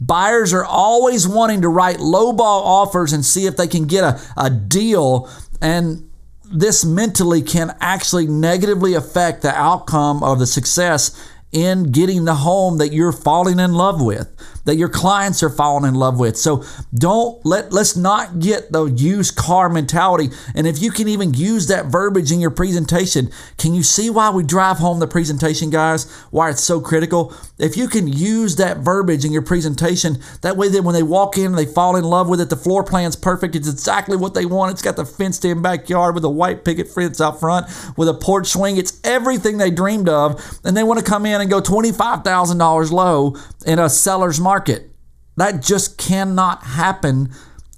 Buyers 0.00 0.52
are 0.52 0.64
always 0.64 1.26
wanting 1.26 1.62
to 1.62 1.68
write 1.68 1.96
lowball 1.98 2.62
offers 2.62 3.12
and 3.12 3.24
see 3.24 3.46
if 3.46 3.56
they 3.56 3.66
can 3.66 3.86
get 3.86 4.04
a, 4.04 4.20
a 4.36 4.50
deal. 4.50 5.30
And 5.62 6.10
this 6.44 6.84
mentally 6.84 7.40
can 7.40 7.74
actually 7.80 8.26
negatively 8.26 8.94
affect 8.94 9.42
the 9.42 9.54
outcome 9.54 10.22
of 10.22 10.38
the 10.38 10.46
success 10.46 11.18
in 11.50 11.90
getting 11.92 12.26
the 12.26 12.34
home 12.34 12.76
that 12.78 12.92
you're 12.92 13.12
falling 13.12 13.58
in 13.58 13.72
love 13.72 14.02
with 14.02 14.30
that 14.66 14.76
your 14.76 14.88
clients 14.88 15.42
are 15.42 15.50
falling 15.50 15.88
in 15.88 15.94
love 15.94 16.20
with. 16.20 16.36
So 16.36 16.62
don't 16.94 17.44
let 17.46 17.72
let's 17.72 17.96
not 17.96 18.38
get 18.38 18.72
the 18.72 18.84
used 18.84 19.36
car 19.36 19.68
mentality. 19.68 20.28
And 20.54 20.66
if 20.66 20.82
you 20.82 20.90
can 20.90 21.08
even 21.08 21.32
use 21.32 21.68
that 21.68 21.86
verbiage 21.86 22.30
in 22.30 22.40
your 22.40 22.50
presentation, 22.50 23.30
can 23.56 23.74
you 23.74 23.82
see 23.82 24.10
why 24.10 24.30
we 24.30 24.42
drive 24.44 24.76
home 24.78 24.98
the 24.98 25.06
presentation, 25.06 25.70
guys? 25.70 26.10
Why 26.30 26.50
it's 26.50 26.62
so 26.62 26.80
critical? 26.80 27.34
If 27.58 27.76
you 27.76 27.88
can 27.88 28.06
use 28.06 28.56
that 28.56 28.78
verbiage 28.78 29.24
in 29.24 29.32
your 29.32 29.42
presentation, 29.42 30.18
that 30.42 30.56
way 30.56 30.68
that 30.68 30.82
when 30.82 30.94
they 30.94 31.02
walk 31.02 31.38
in, 31.38 31.52
they 31.52 31.64
fall 31.64 31.96
in 31.96 32.04
love 32.04 32.28
with 32.28 32.40
it. 32.40 32.50
The 32.50 32.56
floor 32.56 32.84
plan's 32.84 33.16
perfect. 33.16 33.54
It's 33.54 33.68
exactly 33.68 34.16
what 34.16 34.34
they 34.34 34.44
want. 34.44 34.72
It's 34.72 34.82
got 34.82 34.96
the 34.96 35.06
fenced-in 35.06 35.62
backyard 35.62 36.14
with 36.14 36.24
a 36.24 36.28
white 36.28 36.64
picket 36.64 36.88
fence 36.88 37.20
out 37.20 37.40
front 37.40 37.66
with 37.96 38.08
a 38.08 38.14
porch 38.14 38.48
swing. 38.48 38.76
It's 38.76 39.00
everything 39.04 39.56
they 39.56 39.70
dreamed 39.70 40.08
of, 40.08 40.42
and 40.64 40.76
they 40.76 40.82
want 40.82 40.98
to 40.98 41.04
come 41.04 41.24
in 41.24 41.40
and 41.40 41.48
go 41.48 41.60
twenty-five 41.60 42.24
thousand 42.24 42.58
dollars 42.58 42.92
low 42.92 43.36
in 43.64 43.78
a 43.78 43.88
seller's 43.88 44.40
market 44.40 44.55
market. 44.56 44.90
That 45.36 45.60
just 45.60 45.98
cannot 45.98 46.64
happen 46.64 47.28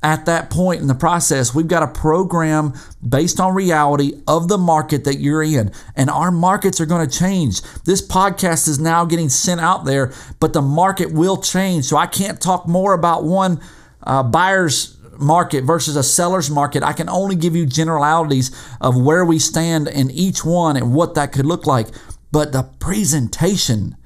at 0.00 0.26
that 0.26 0.48
point 0.48 0.80
in 0.80 0.86
the 0.86 0.94
process. 0.94 1.52
We've 1.52 1.66
got 1.66 1.82
a 1.82 1.88
program 1.88 2.72
based 3.06 3.40
on 3.40 3.52
reality 3.52 4.12
of 4.28 4.46
the 4.46 4.58
market 4.58 5.02
that 5.02 5.16
you're 5.16 5.42
in, 5.42 5.72
and 5.96 6.08
our 6.08 6.30
markets 6.30 6.80
are 6.80 6.86
going 6.86 7.04
to 7.08 7.18
change. 7.18 7.62
This 7.84 8.00
podcast 8.06 8.68
is 8.68 8.78
now 8.78 9.04
getting 9.04 9.28
sent 9.28 9.60
out 9.60 9.86
there, 9.86 10.12
but 10.38 10.52
the 10.52 10.62
market 10.62 11.12
will 11.12 11.38
change. 11.42 11.86
So 11.86 11.96
I 11.96 12.06
can't 12.06 12.40
talk 12.40 12.68
more 12.68 12.92
about 12.92 13.24
one 13.24 13.60
uh, 14.04 14.22
buyer's 14.22 14.96
market 15.18 15.64
versus 15.64 15.96
a 15.96 16.04
seller's 16.04 16.48
market. 16.48 16.84
I 16.84 16.92
can 16.92 17.08
only 17.08 17.34
give 17.34 17.56
you 17.56 17.66
generalities 17.66 18.52
of 18.80 18.96
where 18.96 19.24
we 19.24 19.40
stand 19.40 19.88
in 19.88 20.12
each 20.12 20.44
one 20.44 20.76
and 20.76 20.94
what 20.94 21.16
that 21.16 21.32
could 21.32 21.44
look 21.44 21.66
like. 21.66 21.88
But 22.30 22.52
the 22.52 22.62
presentation 22.78 23.96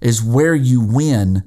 is 0.00 0.22
where 0.22 0.54
you 0.54 0.80
win 0.80 1.42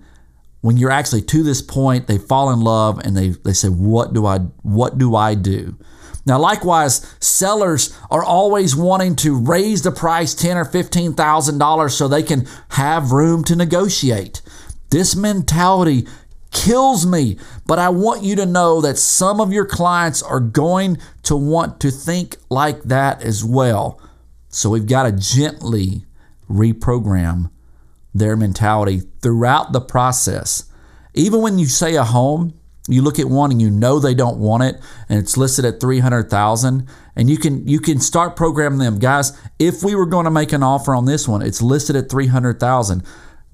when 0.65 0.77
you're 0.77 0.89
actually 0.89 1.21
to 1.21 1.43
this 1.43 1.61
point, 1.61 2.07
they 2.07 2.17
fall 2.17 2.51
in 2.51 2.59
love 2.59 2.97
and 2.97 3.15
they, 3.15 3.29
they 3.29 3.53
say, 3.53 3.67
What 3.67 4.13
do 4.13 4.25
I 4.25 4.39
what 4.63 4.97
do 4.97 5.15
I 5.15 5.35
do? 5.35 5.77
Now, 6.25 6.39
likewise, 6.39 7.15
sellers 7.19 7.95
are 8.09 8.23
always 8.23 8.75
wanting 8.75 9.15
to 9.17 9.39
raise 9.39 9.83
the 9.83 9.91
price 9.91 10.33
ten 10.33 10.57
or 10.57 10.65
fifteen 10.65 11.13
thousand 11.13 11.59
dollars 11.59 11.95
so 11.95 12.07
they 12.07 12.23
can 12.23 12.47
have 12.69 13.11
room 13.11 13.43
to 13.43 13.55
negotiate. 13.55 14.41
This 14.89 15.15
mentality 15.15 16.07
kills 16.51 17.05
me, 17.05 17.37
but 17.67 17.77
I 17.77 17.89
want 17.89 18.23
you 18.23 18.35
to 18.37 18.45
know 18.47 18.81
that 18.81 18.97
some 18.97 19.39
of 19.39 19.53
your 19.53 19.67
clients 19.67 20.23
are 20.23 20.39
going 20.39 20.97
to 21.23 21.35
want 21.35 21.79
to 21.81 21.91
think 21.91 22.37
like 22.49 22.81
that 22.85 23.21
as 23.21 23.45
well. 23.45 24.01
So 24.49 24.71
we've 24.71 24.87
got 24.87 25.03
to 25.03 25.11
gently 25.11 26.05
reprogram 26.49 27.51
their 28.15 28.37
mentality 28.37 29.01
throughout 29.21 29.73
the 29.73 29.81
process. 29.81 30.71
Even 31.13 31.41
when 31.41 31.59
you 31.59 31.65
say 31.65 31.95
a 31.95 32.03
home, 32.03 32.57
you 32.87 33.01
look 33.01 33.19
at 33.19 33.27
one 33.27 33.51
and 33.51 33.61
you 33.61 33.69
know 33.69 33.99
they 33.99 34.13
don't 34.13 34.37
want 34.37 34.63
it 34.63 34.79
and 35.09 35.19
it's 35.19 35.37
listed 35.37 35.65
at 35.65 35.79
300,000 35.79 36.87
and 37.15 37.29
you 37.29 37.37
can 37.37 37.67
you 37.67 37.79
can 37.79 37.99
start 37.99 38.35
programming 38.35 38.79
them. 38.79 38.99
Guys 38.99 39.37
if 39.57 39.83
we 39.83 39.95
were 39.95 40.05
going 40.05 40.25
to 40.25 40.31
make 40.31 40.53
an 40.53 40.61
offer 40.61 40.93
on 40.93 41.05
this 41.05 41.27
one 41.27 41.41
it's 41.41 41.63
listed 41.63 41.95
at 41.95 42.09
300,000 42.09 43.03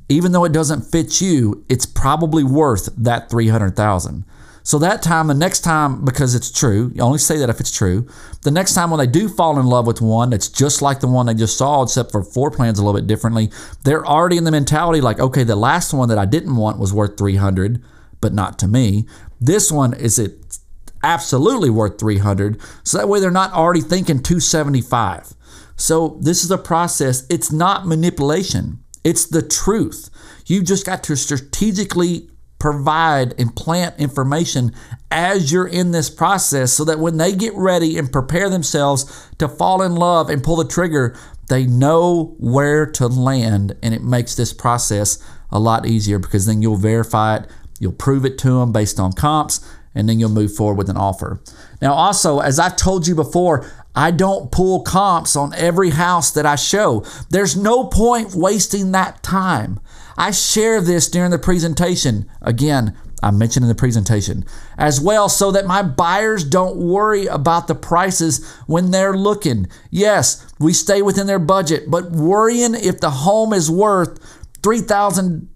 even 0.09 0.33
though 0.33 0.43
it 0.43 0.51
doesn't 0.51 0.81
fit 0.81 1.21
you 1.21 1.65
it's 1.69 1.85
probably 1.85 2.43
worth 2.43 2.89
that 2.97 3.29
300,000 3.29 4.25
so 4.63 4.77
that 4.79 5.01
time, 5.01 5.27
the 5.27 5.33
next 5.33 5.61
time, 5.61 6.05
because 6.05 6.35
it's 6.35 6.51
true, 6.51 6.91
you 6.93 7.01
only 7.01 7.17
say 7.17 7.37
that 7.37 7.49
if 7.49 7.59
it's 7.59 7.75
true. 7.75 8.07
The 8.43 8.51
next 8.51 8.73
time 8.73 8.91
when 8.91 8.99
they 8.99 9.07
do 9.07 9.27
fall 9.27 9.59
in 9.59 9.65
love 9.65 9.87
with 9.87 10.01
one 10.01 10.29
that's 10.29 10.49
just 10.49 10.81
like 10.81 10.99
the 10.99 11.07
one 11.07 11.25
they 11.25 11.33
just 11.33 11.57
saw, 11.57 11.83
except 11.83 12.11
for 12.11 12.23
floor 12.23 12.51
plans 12.51 12.77
a 12.77 12.85
little 12.85 12.99
bit 12.99 13.07
differently, 13.07 13.51
they're 13.83 14.05
already 14.05 14.37
in 14.37 14.43
the 14.43 14.51
mentality 14.51 15.01
like, 15.01 15.19
okay, 15.19 15.43
the 15.43 15.55
last 15.55 15.93
one 15.93 16.09
that 16.09 16.17
I 16.17 16.25
didn't 16.25 16.55
want 16.55 16.79
was 16.79 16.93
worth 16.93 17.17
300, 17.17 17.83
but 18.19 18.33
not 18.33 18.59
to 18.59 18.67
me. 18.67 19.07
This 19.39 19.71
one 19.71 19.93
is 19.93 20.19
it 20.19 20.59
absolutely 21.03 21.69
worth 21.69 21.99
300. 21.99 22.61
So 22.83 22.97
that 22.97 23.07
way 23.07 23.19
they're 23.19 23.31
not 23.31 23.53
already 23.53 23.81
thinking 23.81 24.21
275. 24.21 25.33
So 25.75 26.19
this 26.21 26.43
is 26.43 26.51
a 26.51 26.57
process. 26.59 27.25
It's 27.29 27.51
not 27.51 27.87
manipulation. 27.87 28.83
It's 29.03 29.25
the 29.25 29.41
truth. 29.41 30.09
You 30.45 30.61
just 30.61 30.85
got 30.85 31.03
to 31.05 31.15
strategically 31.15 32.29
provide 32.61 33.33
and 33.39 33.55
plant 33.55 33.99
information 33.99 34.71
as 35.09 35.51
you're 35.51 35.67
in 35.67 35.89
this 35.89 36.11
process 36.11 36.71
so 36.71 36.85
that 36.85 36.99
when 36.99 37.17
they 37.17 37.35
get 37.35 37.55
ready 37.55 37.97
and 37.97 38.11
prepare 38.11 38.51
themselves 38.51 39.27
to 39.39 39.47
fall 39.47 39.81
in 39.81 39.95
love 39.95 40.29
and 40.29 40.43
pull 40.43 40.57
the 40.57 40.67
trigger, 40.67 41.17
they 41.49 41.65
know 41.65 42.35
where 42.37 42.85
to 42.85 43.07
land. 43.07 43.75
And 43.81 43.95
it 43.95 44.03
makes 44.03 44.35
this 44.35 44.53
process 44.53 45.17
a 45.49 45.57
lot 45.57 45.87
easier 45.87 46.19
because 46.19 46.45
then 46.45 46.61
you'll 46.61 46.77
verify 46.77 47.37
it, 47.37 47.47
you'll 47.79 47.93
prove 47.93 48.25
it 48.25 48.37
to 48.37 48.59
them 48.59 48.71
based 48.71 48.99
on 48.99 49.11
comps, 49.13 49.67
and 49.95 50.07
then 50.07 50.19
you'll 50.19 50.29
move 50.29 50.55
forward 50.55 50.77
with 50.77 50.89
an 50.89 50.97
offer. 50.97 51.41
Now, 51.81 51.93
also, 51.93 52.41
as 52.41 52.59
I've 52.59 52.75
told 52.75 53.07
you 53.07 53.15
before, 53.15 53.65
I 53.95 54.11
don't 54.11 54.51
pull 54.51 54.83
comps 54.83 55.35
on 55.35 55.55
every 55.55 55.89
house 55.89 56.29
that 56.33 56.45
I 56.45 56.57
show. 56.57 57.03
There's 57.31 57.57
no 57.57 57.85
point 57.85 58.35
wasting 58.35 58.91
that 58.91 59.23
time. 59.23 59.79
I 60.17 60.31
share 60.31 60.81
this 60.81 61.09
during 61.09 61.31
the 61.31 61.39
presentation. 61.39 62.29
Again, 62.41 62.97
I 63.23 63.31
mentioned 63.31 63.63
in 63.63 63.69
the 63.69 63.75
presentation 63.75 64.45
as 64.77 64.99
well, 64.99 65.29
so 65.29 65.51
that 65.51 65.67
my 65.67 65.83
buyers 65.83 66.43
don't 66.43 66.77
worry 66.77 67.27
about 67.27 67.67
the 67.67 67.75
prices 67.75 68.43
when 68.65 68.91
they're 68.91 69.15
looking. 69.15 69.67
Yes, 69.91 70.45
we 70.59 70.73
stay 70.73 71.01
within 71.01 71.27
their 71.27 71.39
budget, 71.39 71.89
but 71.89 72.11
worrying 72.11 72.73
if 72.73 72.99
the 72.99 73.11
home 73.11 73.53
is 73.53 73.69
worth 73.69 74.19
$3,000 74.61 75.47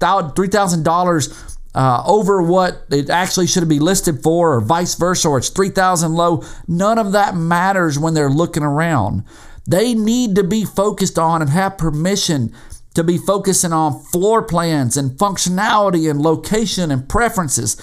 $3,000 0.00 1.58
uh, 1.74 2.02
over 2.06 2.42
what 2.42 2.84
it 2.90 3.10
actually 3.10 3.46
should 3.46 3.68
be 3.68 3.78
listed 3.78 4.22
for, 4.22 4.54
or 4.54 4.60
vice 4.60 4.94
versa, 4.94 5.28
or 5.28 5.38
it's 5.38 5.48
3000 5.48 6.14
low. 6.14 6.42
None 6.66 6.98
of 6.98 7.12
that 7.12 7.36
matters 7.36 7.98
when 7.98 8.14
they're 8.14 8.30
looking 8.30 8.62
around. 8.62 9.24
They 9.66 9.92
need 9.94 10.34
to 10.36 10.44
be 10.44 10.64
focused 10.64 11.18
on 11.18 11.42
and 11.42 11.50
have 11.50 11.76
permission 11.76 12.54
to 12.98 13.04
be 13.04 13.16
focusing 13.16 13.72
on 13.72 14.02
floor 14.06 14.42
plans 14.42 14.96
and 14.96 15.12
functionality 15.12 16.10
and 16.10 16.20
location 16.20 16.90
and 16.90 17.08
preferences. 17.08 17.76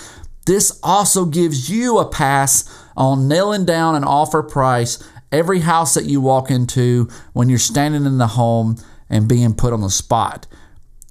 This 0.45 0.77
also 0.83 1.23
gives 1.23 1.69
you 1.69 1.99
a 1.99 2.09
pass 2.09 2.85
on 2.97 3.29
nailing 3.29 3.63
down 3.63 3.95
an 3.95 4.03
offer 4.03 4.43
price 4.43 5.01
every 5.31 5.61
house 5.61 5.93
that 5.93 6.03
you 6.03 6.19
walk 6.19 6.51
into 6.51 7.07
when 7.31 7.47
you're 7.47 7.57
standing 7.57 8.05
in 8.05 8.17
the 8.17 8.27
home 8.27 8.75
and 9.09 9.29
being 9.29 9.53
put 9.53 9.71
on 9.71 9.79
the 9.79 9.89
spot. 9.89 10.47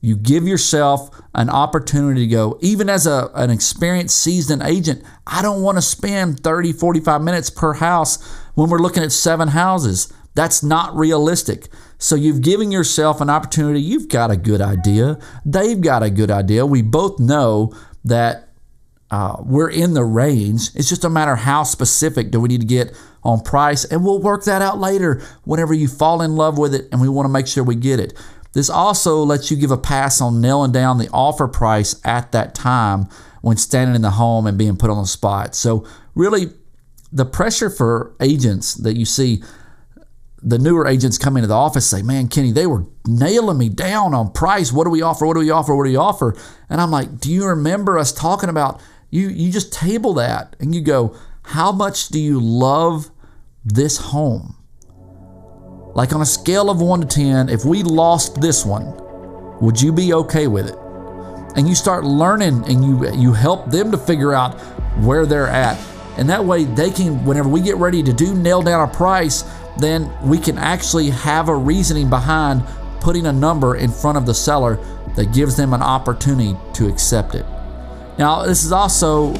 You 0.03 0.19
give 0.19 0.47
yourself 0.47 1.09
an 1.35 1.49
opportunity 1.49 2.27
to 2.27 2.31
go, 2.31 2.59
even 2.61 2.91
as 2.91 3.07
a, 3.07 3.31
an 3.35 3.49
experienced, 3.49 4.21
seasoned 4.21 4.65
agent, 4.65 5.03
I 5.27 5.41
don't 5.41 5.63
want 5.63 5.79
to 5.79 5.83
spend 5.83 6.41
30, 6.41 6.75
45 6.75 7.23
minutes 7.23 7.49
per 7.49 7.73
house 7.73 8.23
when 8.53 8.69
we're 8.69 8.81
looking 8.81 9.03
at 9.03 9.13
seven 9.13 9.49
houses. 9.49 10.13
That's 10.35 10.63
not 10.63 10.95
realistic. 10.95 11.69
So 12.05 12.17
you've 12.17 12.43
given 12.43 12.71
yourself 12.71 13.23
an 13.23 13.31
opportunity. 13.31 13.81
You've 13.81 14.11
got 14.11 14.31
a 14.31 14.37
good 14.37 14.61
idea. 14.61 15.19
They've 15.47 15.81
got 15.81 16.03
a 16.03 16.11
good 16.11 16.31
idea. 16.31 16.67
We 16.67 16.83
both 16.83 17.19
know 17.19 17.73
that 18.05 18.51
uh, 19.11 19.37
we're 19.41 19.71
in 19.71 19.95
the 19.95 20.05
range. 20.05 20.69
It's 20.75 20.91
just 20.91 21.05
a 21.05 21.09
matter 21.09 21.35
how 21.35 21.63
specific 21.63 22.31
do 22.31 22.41
we 22.41 22.49
need 22.49 22.61
to 22.61 22.67
get 22.67 22.95
on 23.23 23.41
price, 23.41 23.87
and 23.87 24.05
we'll 24.05 24.21
work 24.21 24.45
that 24.45 24.61
out 24.61 24.79
later 24.79 25.23
whenever 25.45 25.73
you 25.73 25.89
fall 25.89 26.21
in 26.21 26.37
love 26.37 26.59
with 26.59 26.75
it, 26.75 26.89
and 26.93 27.01
we 27.01 27.09
want 27.09 27.25
to 27.25 27.31
make 27.31 27.47
sure 27.47 27.65
we 27.65 27.75
get 27.75 27.99
it. 27.99 28.13
This 28.53 28.69
also 28.69 29.23
lets 29.23 29.51
you 29.51 29.57
give 29.57 29.71
a 29.71 29.79
pass 29.79 30.21
on 30.21 30.43
nailing 30.43 30.73
down 30.73 30.99
the 30.99 31.09
offer 31.11 31.49
price 31.49 31.99
at 32.05 32.33
that 32.33 32.55
time 32.55 33.09
when 33.41 33.57
standing 33.57 33.97
in 33.97 34.03
the 34.03 34.11
home 34.11 34.47
and 34.47 34.59
being 34.59 34.77
put 34.77 34.91
on 34.91 35.01
the 35.01 35.07
spot. 35.07 35.55
So, 35.55 35.87
really, 36.15 36.53
the 37.11 37.25
pressure 37.25 37.71
for 37.71 38.15
agents 38.21 38.75
that 38.75 38.95
you 38.95 39.07
see 39.07 39.43
the 40.47 40.59
newer 40.59 40.87
agents 40.87 41.17
come 41.17 41.37
into 41.39 41.47
the 41.47 41.55
office 41.55 41.87
say, 41.87 42.03
Man, 42.03 42.29
Kenny, 42.29 42.53
they 42.53 42.67
were 42.67 42.85
nailing 43.07 43.57
me 43.57 43.71
down 43.71 44.13
on 44.13 44.31
price. 44.31 44.71
What 44.71 44.85
do 44.85 44.91
we 44.91 45.01
offer? 45.01 45.27
What 45.27 45.35
do 45.35 45.41
we 45.41 45.51
offer? 45.51 45.75
What 45.75 45.85
do 45.85 45.91
we 45.91 45.97
offer? 45.97 46.37
And 46.69 46.81
I'm 46.81 46.91
like, 46.91 47.19
Do 47.19 47.33
you 47.33 47.47
remember 47.47 47.99
us 47.99 48.13
talking 48.13 48.51
about 48.51 48.81
you? 49.11 49.29
You 49.29 49.51
just 49.51 49.73
table 49.73 50.13
that 50.15 50.55
and 50.61 50.75
you 50.75 50.83
go, 50.83 51.17
How 51.43 51.73
much 51.73 52.09
do 52.09 52.21
you 52.21 52.39
love 52.39 53.11
this 53.65 53.97
home? 53.97 54.57
Like 55.95 56.13
on 56.13 56.21
a 56.21 56.27
scale 56.27 56.69
of 56.71 56.81
one 56.81 57.01
to 57.01 57.07
10, 57.07 57.49
if 57.49 57.65
we 57.65 57.83
lost 57.83 58.41
this 58.41 58.67
one, 58.67 59.01
would 59.61 59.81
you 59.81 59.93
be 59.93 60.13
okay 60.13 60.47
with 60.47 60.69
it? 60.69 60.77
And 61.57 61.69
you 61.69 61.75
start 61.75 62.05
learning 62.05 62.65
and 62.69 62.85
you, 62.85 63.11
you 63.13 63.33
help 63.33 63.71
them 63.71 63.93
to 63.93 63.97
figure 63.97 64.33
out 64.33 64.61
where 65.05 65.25
they're 65.25 65.47
at. 65.47 65.79
And 66.19 66.29
that 66.29 66.45
way 66.45 66.65
they 66.65 66.91
can, 66.91 67.25
whenever 67.25 67.49
we 67.49 67.61
get 67.61 67.77
ready 67.77 68.03
to 68.03 68.13
do 68.13 68.35
nail 68.35 68.61
down 68.61 68.89
a 68.89 68.93
price, 68.93 69.45
then 69.79 70.11
we 70.23 70.39
can 70.39 70.59
actually 70.59 71.11
have 71.11 71.49
a 71.49 71.57
reasoning 71.57 72.09
behind 72.09 72.63
putting 73.01 73.27
a 73.27 73.33
number 73.33 73.77
in 73.77 73.91
front 73.91 74.17
of 74.17 74.27
the 74.27 74.35
seller 74.35 74.77
that 75.17 75.33
gives 75.33 75.57
them 75.57 75.75
an 75.75 75.83
opportunity 75.83 76.57
to 76.73 76.89
accept 76.89 77.35
it. 77.35 77.45
Now, 78.19 78.45
this 78.45 78.65
is 78.65 78.73
also, 78.73 79.35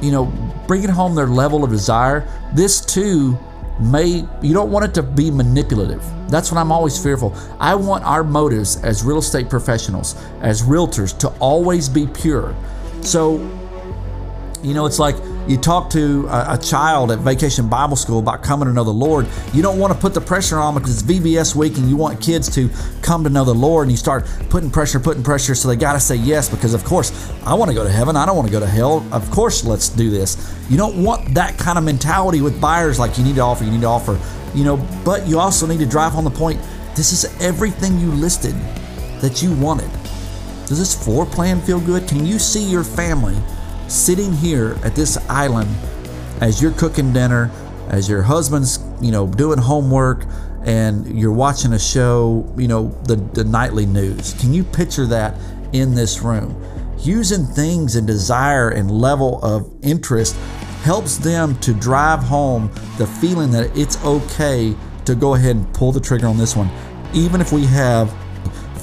you 0.00 0.12
know, 0.12 0.26
bringing 0.66 0.90
home 0.90 1.14
their 1.14 1.26
level 1.26 1.64
of 1.64 1.70
desire. 1.70 2.28
This 2.52 2.80
too 2.80 3.38
may 3.80 4.26
you 4.42 4.52
don't 4.52 4.70
want 4.70 4.84
it 4.84 4.94
to 4.94 5.02
be 5.02 5.30
manipulative. 5.30 6.04
That's 6.28 6.52
what 6.52 6.58
I'm 6.58 6.70
always 6.70 7.02
fearful. 7.02 7.34
I 7.58 7.74
want 7.74 8.04
our 8.04 8.22
motives 8.22 8.82
as 8.84 9.02
real 9.02 9.18
estate 9.18 9.50
professionals, 9.50 10.14
as 10.40 10.62
realtors, 10.62 11.16
to 11.18 11.28
always 11.38 11.88
be 11.88 12.06
pure. 12.06 12.54
So, 13.02 13.38
you 14.62 14.74
know, 14.74 14.86
it's 14.86 14.98
like 14.98 15.16
you 15.48 15.56
talk 15.56 15.90
to 15.90 16.26
a, 16.28 16.54
a, 16.54 16.58
child 16.58 17.10
at 17.10 17.18
Vacation 17.18 17.68
Bible 17.68 17.96
School 17.96 18.20
about 18.20 18.42
coming 18.44 18.68
to 18.68 18.72
know 18.72 18.84
the 18.84 18.90
Lord. 18.90 19.26
You 19.52 19.60
don't 19.60 19.78
want 19.78 19.92
to 19.92 19.98
put 19.98 20.14
the 20.14 20.20
pressure 20.20 20.58
on 20.58 20.74
because 20.74 21.02
it's 21.02 21.02
VBS 21.02 21.56
week 21.56 21.78
and 21.78 21.88
you 21.88 21.96
want 21.96 22.20
kids 22.20 22.48
to 22.54 22.70
come 23.02 23.24
to 23.24 23.30
know 23.30 23.44
the 23.44 23.54
Lord, 23.54 23.88
and 23.88 23.90
you 23.90 23.96
start 23.96 24.24
putting 24.50 24.70
pressure, 24.70 25.00
putting 25.00 25.22
pressure, 25.22 25.54
so 25.54 25.68
they 25.68 25.76
got 25.76 25.94
to 25.94 26.00
say 26.00 26.14
yes 26.14 26.48
because, 26.48 26.74
of 26.74 26.84
course, 26.84 27.32
I 27.44 27.54
want 27.54 27.70
to 27.70 27.74
go 27.74 27.82
to 27.82 27.90
heaven. 27.90 28.16
I 28.16 28.24
don't 28.24 28.36
want 28.36 28.46
to 28.48 28.52
go 28.52 28.60
to 28.60 28.66
hell. 28.66 29.06
Of 29.12 29.28
course, 29.30 29.64
let's 29.64 29.88
do 29.88 30.10
this. 30.10 30.56
You 30.70 30.76
don't 30.76 31.02
want 31.02 31.34
that 31.34 31.58
kind 31.58 31.76
of 31.76 31.84
mentality 31.84 32.40
with 32.40 32.60
buyers 32.60 32.98
like 32.98 33.18
you 33.18 33.24
need 33.24 33.34
to 33.36 33.42
offer, 33.42 33.64
you 33.64 33.72
need 33.72 33.80
to 33.80 33.88
offer, 33.88 34.20
you 34.54 34.64
know, 34.64 34.76
but 35.04 35.26
you 35.26 35.38
also 35.40 35.66
need 35.66 35.80
to 35.80 35.86
drive 35.86 36.12
home 36.12 36.24
the 36.24 36.30
point 36.30 36.60
this 36.94 37.12
is 37.12 37.24
everything 37.40 37.98
you 37.98 38.10
listed 38.12 38.54
that 39.20 39.42
you 39.42 39.52
wanted. 39.54 39.90
Does 40.66 40.78
this 40.78 40.94
floor 41.04 41.26
plan 41.26 41.60
feel 41.60 41.80
good? 41.80 42.06
Can 42.06 42.24
you 42.24 42.38
see 42.38 42.62
your 42.62 42.84
family? 42.84 43.36
Sitting 43.92 44.32
here 44.32 44.78
at 44.82 44.94
this 44.94 45.18
island 45.28 45.68
as 46.40 46.62
you're 46.62 46.72
cooking 46.72 47.12
dinner, 47.12 47.50
as 47.88 48.08
your 48.08 48.22
husband's, 48.22 48.78
you 49.00 49.10
know, 49.10 49.26
doing 49.26 49.58
homework 49.58 50.24
and 50.64 51.18
you're 51.18 51.32
watching 51.32 51.74
a 51.74 51.78
show, 51.78 52.50
you 52.56 52.68
know, 52.68 52.88
the, 53.04 53.16
the 53.16 53.44
nightly 53.44 53.84
news. 53.84 54.34
Can 54.34 54.54
you 54.54 54.64
picture 54.64 55.06
that 55.06 55.38
in 55.72 55.94
this 55.94 56.22
room? 56.22 56.60
Using 57.00 57.44
things 57.44 57.96
and 57.96 58.06
desire 58.06 58.70
and 58.70 58.90
level 58.90 59.44
of 59.44 59.70
interest 59.82 60.36
helps 60.84 61.18
them 61.18 61.58
to 61.60 61.74
drive 61.74 62.20
home 62.20 62.70
the 62.96 63.06
feeling 63.06 63.50
that 63.50 63.76
it's 63.76 64.02
okay 64.04 64.74
to 65.04 65.14
go 65.14 65.34
ahead 65.34 65.56
and 65.56 65.74
pull 65.74 65.92
the 65.92 66.00
trigger 66.00 66.28
on 66.28 66.38
this 66.38 66.56
one, 66.56 66.70
even 67.12 67.40
if 67.40 67.52
we 67.52 67.66
have 67.66 68.12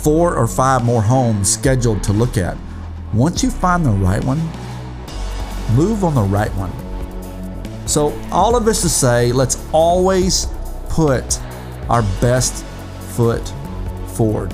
four 0.04 0.36
or 0.36 0.48
five 0.48 0.84
more 0.84 1.02
homes 1.02 1.52
scheduled 1.52 2.04
to 2.04 2.14
look 2.14 2.38
at. 2.38 2.58
Once 3.14 3.42
you 3.42 3.50
find 3.50 3.86
the 3.86 3.90
right 3.90 4.24
one, 4.24 4.40
move 5.76 6.04
on 6.04 6.16
the 6.16 6.22
right 6.22 6.52
one. 6.56 6.72
So, 7.88 8.14
all 8.32 8.56
of 8.56 8.66
this 8.66 8.82
to 8.84 8.90
say, 8.90 9.32
let's 9.32 9.58
always 9.72 10.48
put 10.90 11.40
our 11.90 12.04
best 12.22 12.64
foot 13.16 13.48
forward. 14.08 14.52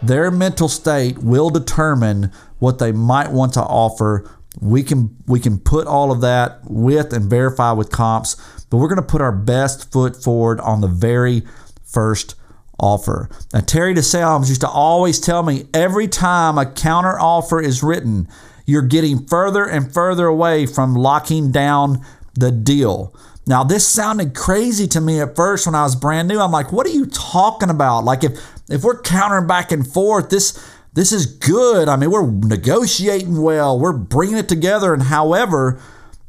Their 0.00 0.30
mental 0.30 0.68
state 0.68 1.18
will 1.18 1.50
determine 1.50 2.32
what 2.60 2.78
they 2.78 2.92
might 2.92 3.30
want 3.30 3.52
to 3.54 3.62
offer. 3.62 4.30
We 4.60 4.82
can 4.82 5.16
we 5.26 5.40
can 5.40 5.58
put 5.58 5.86
all 5.86 6.10
of 6.10 6.20
that 6.22 6.60
with 6.64 7.12
and 7.12 7.28
verify 7.28 7.72
with 7.72 7.90
comps, 7.90 8.36
but 8.70 8.78
we're 8.78 8.88
going 8.88 8.96
to 8.96 9.02
put 9.02 9.20
our 9.20 9.32
best 9.32 9.92
foot 9.92 10.16
forward 10.16 10.60
on 10.60 10.80
the 10.80 10.88
very 10.88 11.42
first 11.84 12.36
offer. 12.78 13.28
Now, 13.52 13.60
Terry 13.60 13.94
DeSalms 13.94 14.48
used 14.48 14.60
to 14.62 14.68
always 14.68 15.20
tell 15.20 15.42
me 15.42 15.66
every 15.74 16.08
time 16.08 16.58
a 16.58 16.66
counter 16.66 17.18
offer 17.18 17.60
is 17.60 17.82
written, 17.82 18.28
you're 18.66 18.82
getting 18.82 19.26
further 19.26 19.64
and 19.64 19.92
further 19.92 20.26
away 20.26 20.66
from 20.66 20.94
locking 20.94 21.50
down 21.50 22.04
the 22.34 22.50
deal. 22.50 23.14
Now, 23.46 23.64
this 23.64 23.88
sounded 23.88 24.34
crazy 24.34 24.86
to 24.88 25.00
me 25.00 25.20
at 25.20 25.34
first 25.34 25.66
when 25.66 25.74
I 25.74 25.82
was 25.82 25.96
brand 25.96 26.28
new. 26.28 26.38
I'm 26.38 26.52
like, 26.52 26.70
what 26.70 26.86
are 26.86 26.90
you 26.90 27.06
talking 27.06 27.70
about? 27.70 28.04
Like, 28.04 28.22
if 28.22 28.38
if 28.68 28.84
we're 28.84 29.00
countering 29.00 29.46
back 29.46 29.72
and 29.72 29.90
forth, 29.90 30.28
this 30.28 30.52
this 30.92 31.12
is 31.12 31.24
good. 31.24 31.88
I 31.88 31.96
mean, 31.96 32.10
we're 32.10 32.30
negotiating 32.30 33.40
well. 33.40 33.78
We're 33.78 33.92
bringing 33.92 34.36
it 34.36 34.48
together. 34.48 34.92
And 34.92 35.04
however, 35.04 35.80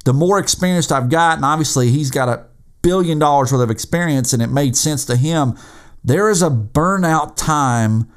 the 0.06 0.14
more 0.14 0.40
experienced 0.40 0.92
I've 0.92 1.10
gotten, 1.10 1.44
obviously 1.44 1.90
he's 1.90 2.10
got 2.10 2.30
a 2.30 2.46
billion 2.82 3.20
dollars 3.20 3.52
worth 3.52 3.62
of 3.62 3.70
experience, 3.70 4.32
and 4.32 4.42
it 4.42 4.48
made 4.48 4.78
sense 4.78 5.04
to 5.06 5.18
him 5.18 5.58
there 6.04 6.30
is 6.30 6.42
a 6.42 6.50
burnout 6.50 7.36
time 7.36 8.12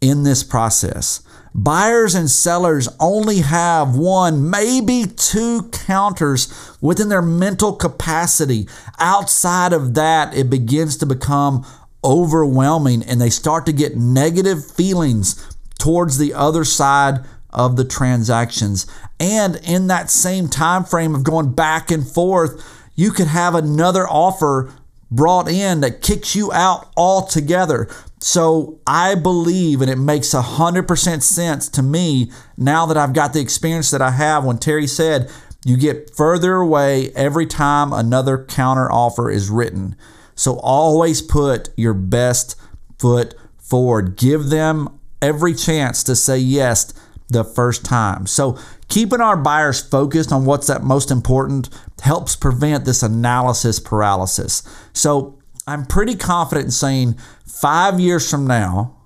in 0.00 0.22
this 0.22 0.42
process. 0.42 1.22
Buyers 1.54 2.14
and 2.14 2.30
sellers 2.30 2.88
only 3.00 3.38
have 3.38 3.96
one, 3.96 4.48
maybe 4.48 5.06
two 5.06 5.68
counters 5.70 6.76
within 6.80 7.08
their 7.08 7.22
mental 7.22 7.72
capacity. 7.72 8.68
Outside 8.98 9.72
of 9.72 9.94
that, 9.94 10.34
it 10.36 10.50
begins 10.50 10.96
to 10.98 11.06
become 11.06 11.66
overwhelming 12.04 13.02
and 13.02 13.20
they 13.20 13.30
start 13.30 13.66
to 13.66 13.72
get 13.72 13.96
negative 13.96 14.64
feelings 14.64 15.56
towards 15.78 16.18
the 16.18 16.32
other 16.34 16.64
side 16.64 17.24
of 17.50 17.76
the 17.76 17.84
transactions. 17.84 18.86
And 19.18 19.56
in 19.56 19.88
that 19.88 20.10
same 20.10 20.48
time 20.48 20.84
frame 20.84 21.14
of 21.14 21.24
going 21.24 21.52
back 21.52 21.90
and 21.90 22.06
forth, 22.06 22.62
you 22.94 23.10
could 23.10 23.26
have 23.26 23.54
another 23.54 24.06
offer 24.06 24.72
brought 25.10 25.48
in 25.48 25.80
that 25.80 26.02
kicks 26.02 26.36
you 26.36 26.52
out 26.52 26.90
altogether. 26.96 27.88
So 28.20 28.80
I 28.86 29.14
believe, 29.14 29.80
and 29.80 29.90
it 29.90 29.98
makes 29.98 30.34
100% 30.34 31.22
sense 31.22 31.68
to 31.70 31.82
me 31.82 32.30
now 32.56 32.86
that 32.86 32.96
I've 32.96 33.12
got 33.12 33.32
the 33.32 33.40
experience 33.40 33.90
that 33.90 34.02
I 34.02 34.10
have 34.10 34.44
when 34.44 34.58
Terry 34.58 34.86
said, 34.86 35.30
you 35.64 35.76
get 35.76 36.14
further 36.16 36.56
away 36.56 37.10
every 37.14 37.46
time 37.46 37.92
another 37.92 38.44
counter 38.44 38.90
offer 38.90 39.30
is 39.30 39.50
written. 39.50 39.96
So 40.34 40.58
always 40.60 41.20
put 41.20 41.70
your 41.76 41.94
best 41.94 42.56
foot 42.98 43.34
forward. 43.58 44.16
Give 44.16 44.46
them 44.46 44.98
every 45.20 45.54
chance 45.54 46.02
to 46.04 46.14
say 46.16 46.38
yes 46.38 46.92
the 47.28 47.44
first 47.44 47.84
time. 47.84 48.26
So 48.26 48.58
keeping 48.88 49.20
our 49.20 49.36
buyers 49.36 49.80
focused 49.80 50.32
on 50.32 50.44
what's 50.44 50.68
that 50.68 50.82
most 50.82 51.10
important 51.10 51.68
helps 52.00 52.36
prevent 52.36 52.84
this 52.84 53.02
analysis 53.02 53.80
paralysis. 53.80 54.62
So 54.92 55.38
I'm 55.66 55.84
pretty 55.84 56.16
confident 56.16 56.66
in 56.66 56.70
saying 56.70 57.18
five 57.46 58.00
years 58.00 58.30
from 58.30 58.46
now, 58.46 58.96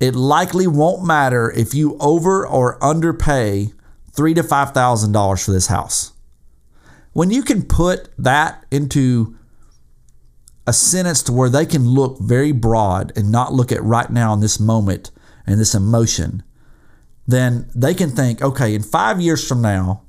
it 0.00 0.14
likely 0.14 0.66
won't 0.66 1.04
matter 1.04 1.50
if 1.50 1.74
you 1.74 1.96
over 1.98 2.46
or 2.46 2.82
underpay 2.82 3.72
three 4.12 4.34
to 4.34 4.42
five 4.42 4.72
thousand 4.72 5.12
dollars 5.12 5.44
for 5.44 5.52
this 5.52 5.68
house. 5.68 6.12
When 7.12 7.30
you 7.30 7.42
can 7.42 7.62
put 7.62 8.08
that 8.18 8.64
into 8.70 9.36
a 10.66 10.72
sentence 10.72 11.22
to 11.24 11.32
where 11.32 11.50
they 11.50 11.66
can 11.66 11.88
look 11.88 12.18
very 12.20 12.52
broad 12.52 13.12
and 13.16 13.32
not 13.32 13.52
look 13.52 13.72
at 13.72 13.82
right 13.82 14.10
now 14.10 14.32
in 14.32 14.40
this 14.40 14.60
moment 14.60 15.10
and 15.46 15.60
this 15.60 15.74
emotion, 15.74 16.42
then 17.26 17.68
they 17.74 17.94
can 17.94 18.10
think, 18.10 18.40
okay, 18.40 18.74
in 18.74 18.82
five 18.82 19.20
years 19.20 19.46
from 19.46 19.60
now, 19.60 20.02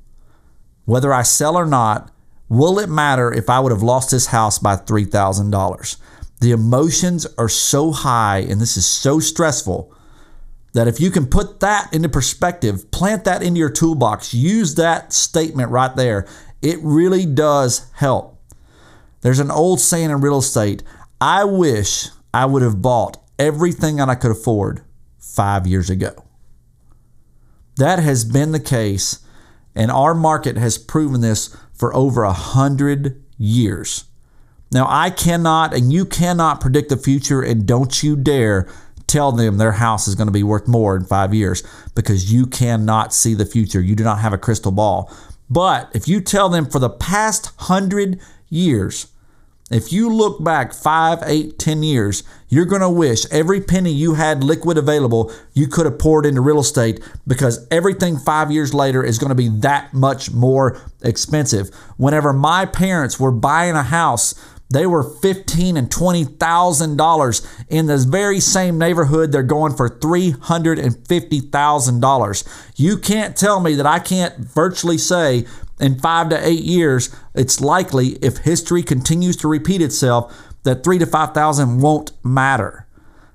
whether 0.86 1.14
I 1.14 1.24
sell 1.24 1.56
or 1.56 1.66
not, 1.66 2.12
will 2.50 2.80
it 2.80 2.90
matter 2.90 3.32
if 3.32 3.50
I 3.50 3.60
would 3.60 3.72
have 3.72 3.84
lost 3.84 4.12
this 4.12 4.28
house 4.28 4.60
by 4.60 4.76
$3,000? 4.76 5.98
The 6.42 6.52
emotions 6.52 7.26
are 7.38 7.50
so 7.50 7.92
high 7.92 8.40
and 8.40 8.60
this 8.60 8.76
is 8.76 8.86
so 8.86 9.20
stressful 9.20 9.94
that 10.74 10.88
if 10.88 11.00
you 11.00 11.12
can 11.12 11.28
put 11.28 11.60
that 11.62 11.94
into 11.94 12.10
perspective, 12.10 12.90
plant 12.92 13.24
that 13.26 13.44
into 13.44 13.60
your 13.60 13.70
toolbox, 13.70 14.34
use 14.34 14.76
that 14.76 15.14
statement 15.14 15.70
right 15.70 15.96
there, 15.96 16.28
it 16.62 16.80
really 16.82 17.26
does 17.26 17.90
help. 17.94 18.42
There's 19.22 19.40
an 19.40 19.52
old 19.52 19.80
saying 19.80 20.10
in 20.10 20.22
real 20.22 20.40
estate 20.40 20.84
I 21.22 21.46
wish 21.46 22.10
I 22.34 22.46
would 22.46 22.62
have 22.62 22.82
bought 22.82 23.18
everything 23.40 23.98
that 23.98 24.10
I 24.10 24.16
could 24.16 24.32
afford 24.32 24.82
five 25.18 25.66
years 25.66 25.90
ago. 25.90 26.26
That 27.78 28.00
has 28.00 28.26
been 28.26 28.52
the 28.52 28.60
case, 28.60 29.20
and 29.76 29.92
our 29.92 30.14
market 30.14 30.58
has 30.58 30.78
proven 30.78 31.22
this 31.22 31.56
for 31.74 31.94
over 31.96 32.24
a 32.24 32.34
hundred 32.34 33.22
years. 33.38 34.06
Now, 34.72 34.88
I 34.90 35.10
cannot 35.10 35.74
and 35.74 35.94
you 35.94 36.06
cannot 36.06 36.62
predict 36.62 36.90
the 36.90 36.98
future, 36.98 37.42
and 37.42 37.66
don't 37.66 38.02
you 38.02 38.16
dare 38.16 38.68
tell 39.06 39.32
them 39.32 39.58
their 39.58 39.74
house 39.74 40.08
is 40.08 40.16
going 40.16 40.28
to 40.28 40.32
be 40.32 40.44
worth 40.44 40.68
more 40.68 40.96
in 40.96 41.06
five 41.06 41.34
years 41.34 41.62
because 41.94 42.34
you 42.34 42.48
cannot 42.48 43.14
see 43.14 43.36
the 43.36 43.46
future. 43.46 43.82
You 43.82 43.96
do 43.96 44.04
not 44.04 44.20
have 44.20 44.34
a 44.34 44.38
crystal 44.38 44.72
ball. 44.72 45.14
But 45.50 45.92
if 45.94 46.08
you 46.08 46.22
tell 46.22 46.50
them 46.50 46.66
for 46.66 46.80
the 46.80 46.90
past 46.90 47.52
hundred 47.58 48.20
years, 48.50 49.08
if 49.72 49.92
you 49.92 50.14
look 50.14 50.44
back 50.44 50.74
five, 50.74 51.20
eight, 51.26 51.58
ten 51.58 51.84
years, 51.84 52.24
you're 52.50 52.66
going 52.66 52.82
to 52.82 52.90
wish 52.90 53.26
every 53.32 53.62
penny 53.62 53.92
you 53.92 54.14
had 54.14 54.44
liquid 54.44 54.78
available 54.78 55.32
you 55.54 55.68
could 55.68 55.86
have 55.86 55.98
poured 55.98 56.26
into 56.26 56.42
real 56.42 56.60
estate 56.60 57.04
because 57.26 57.66
everything 57.72 58.18
five 58.18 58.52
years 58.52 58.74
later 58.74 59.04
is 59.04 59.18
going 59.18 59.30
to 59.30 59.36
be 59.36 59.50
that 59.50 59.94
much 59.94 60.32
more 60.32 60.80
expensive. 61.02 61.74
Whenever 61.98 62.34
my 62.34 62.66
parents 62.66 63.20
were 63.20 63.32
buying 63.32 63.76
a 63.76 63.84
house, 63.84 64.36
they 64.70 64.88
were 64.88 65.04
fifteen 65.04 65.78
and 65.78 65.92
twenty 65.92 66.24
thousand 66.24 66.98
dollars 66.98 67.48
in 67.70 67.86
this 67.86 68.06
very 68.06 68.40
same 68.40 68.80
neighborhood. 68.80 69.32
They're 69.32 69.44
going 69.44 69.76
for 69.76 69.88
three 69.88 70.32
hundred 70.32 70.80
and 70.80 71.08
fifty 71.08 71.40
thousand 71.40 72.00
dollars. 72.00 72.44
You 72.76 72.98
can't 72.98 73.38
tell 73.38 73.60
me 73.60 73.76
that 73.76 73.86
I 73.86 74.00
can't 74.00 74.36
virtually 74.38 74.98
say 74.98 75.46
in 75.84 76.00
five 76.00 76.30
to 76.30 76.48
eight 76.48 76.64
years, 76.64 77.14
it's 77.36 77.60
likely 77.60 78.12
if 78.22 78.38
history 78.38 78.82
continues 78.82 79.36
to 79.38 79.50
repeat 79.50 79.82
itself 79.82 80.34
that 80.64 80.82
three 80.82 80.98
to 80.98 81.06
5,000 81.06 81.82
won't 81.82 82.14
matter. 82.24 82.88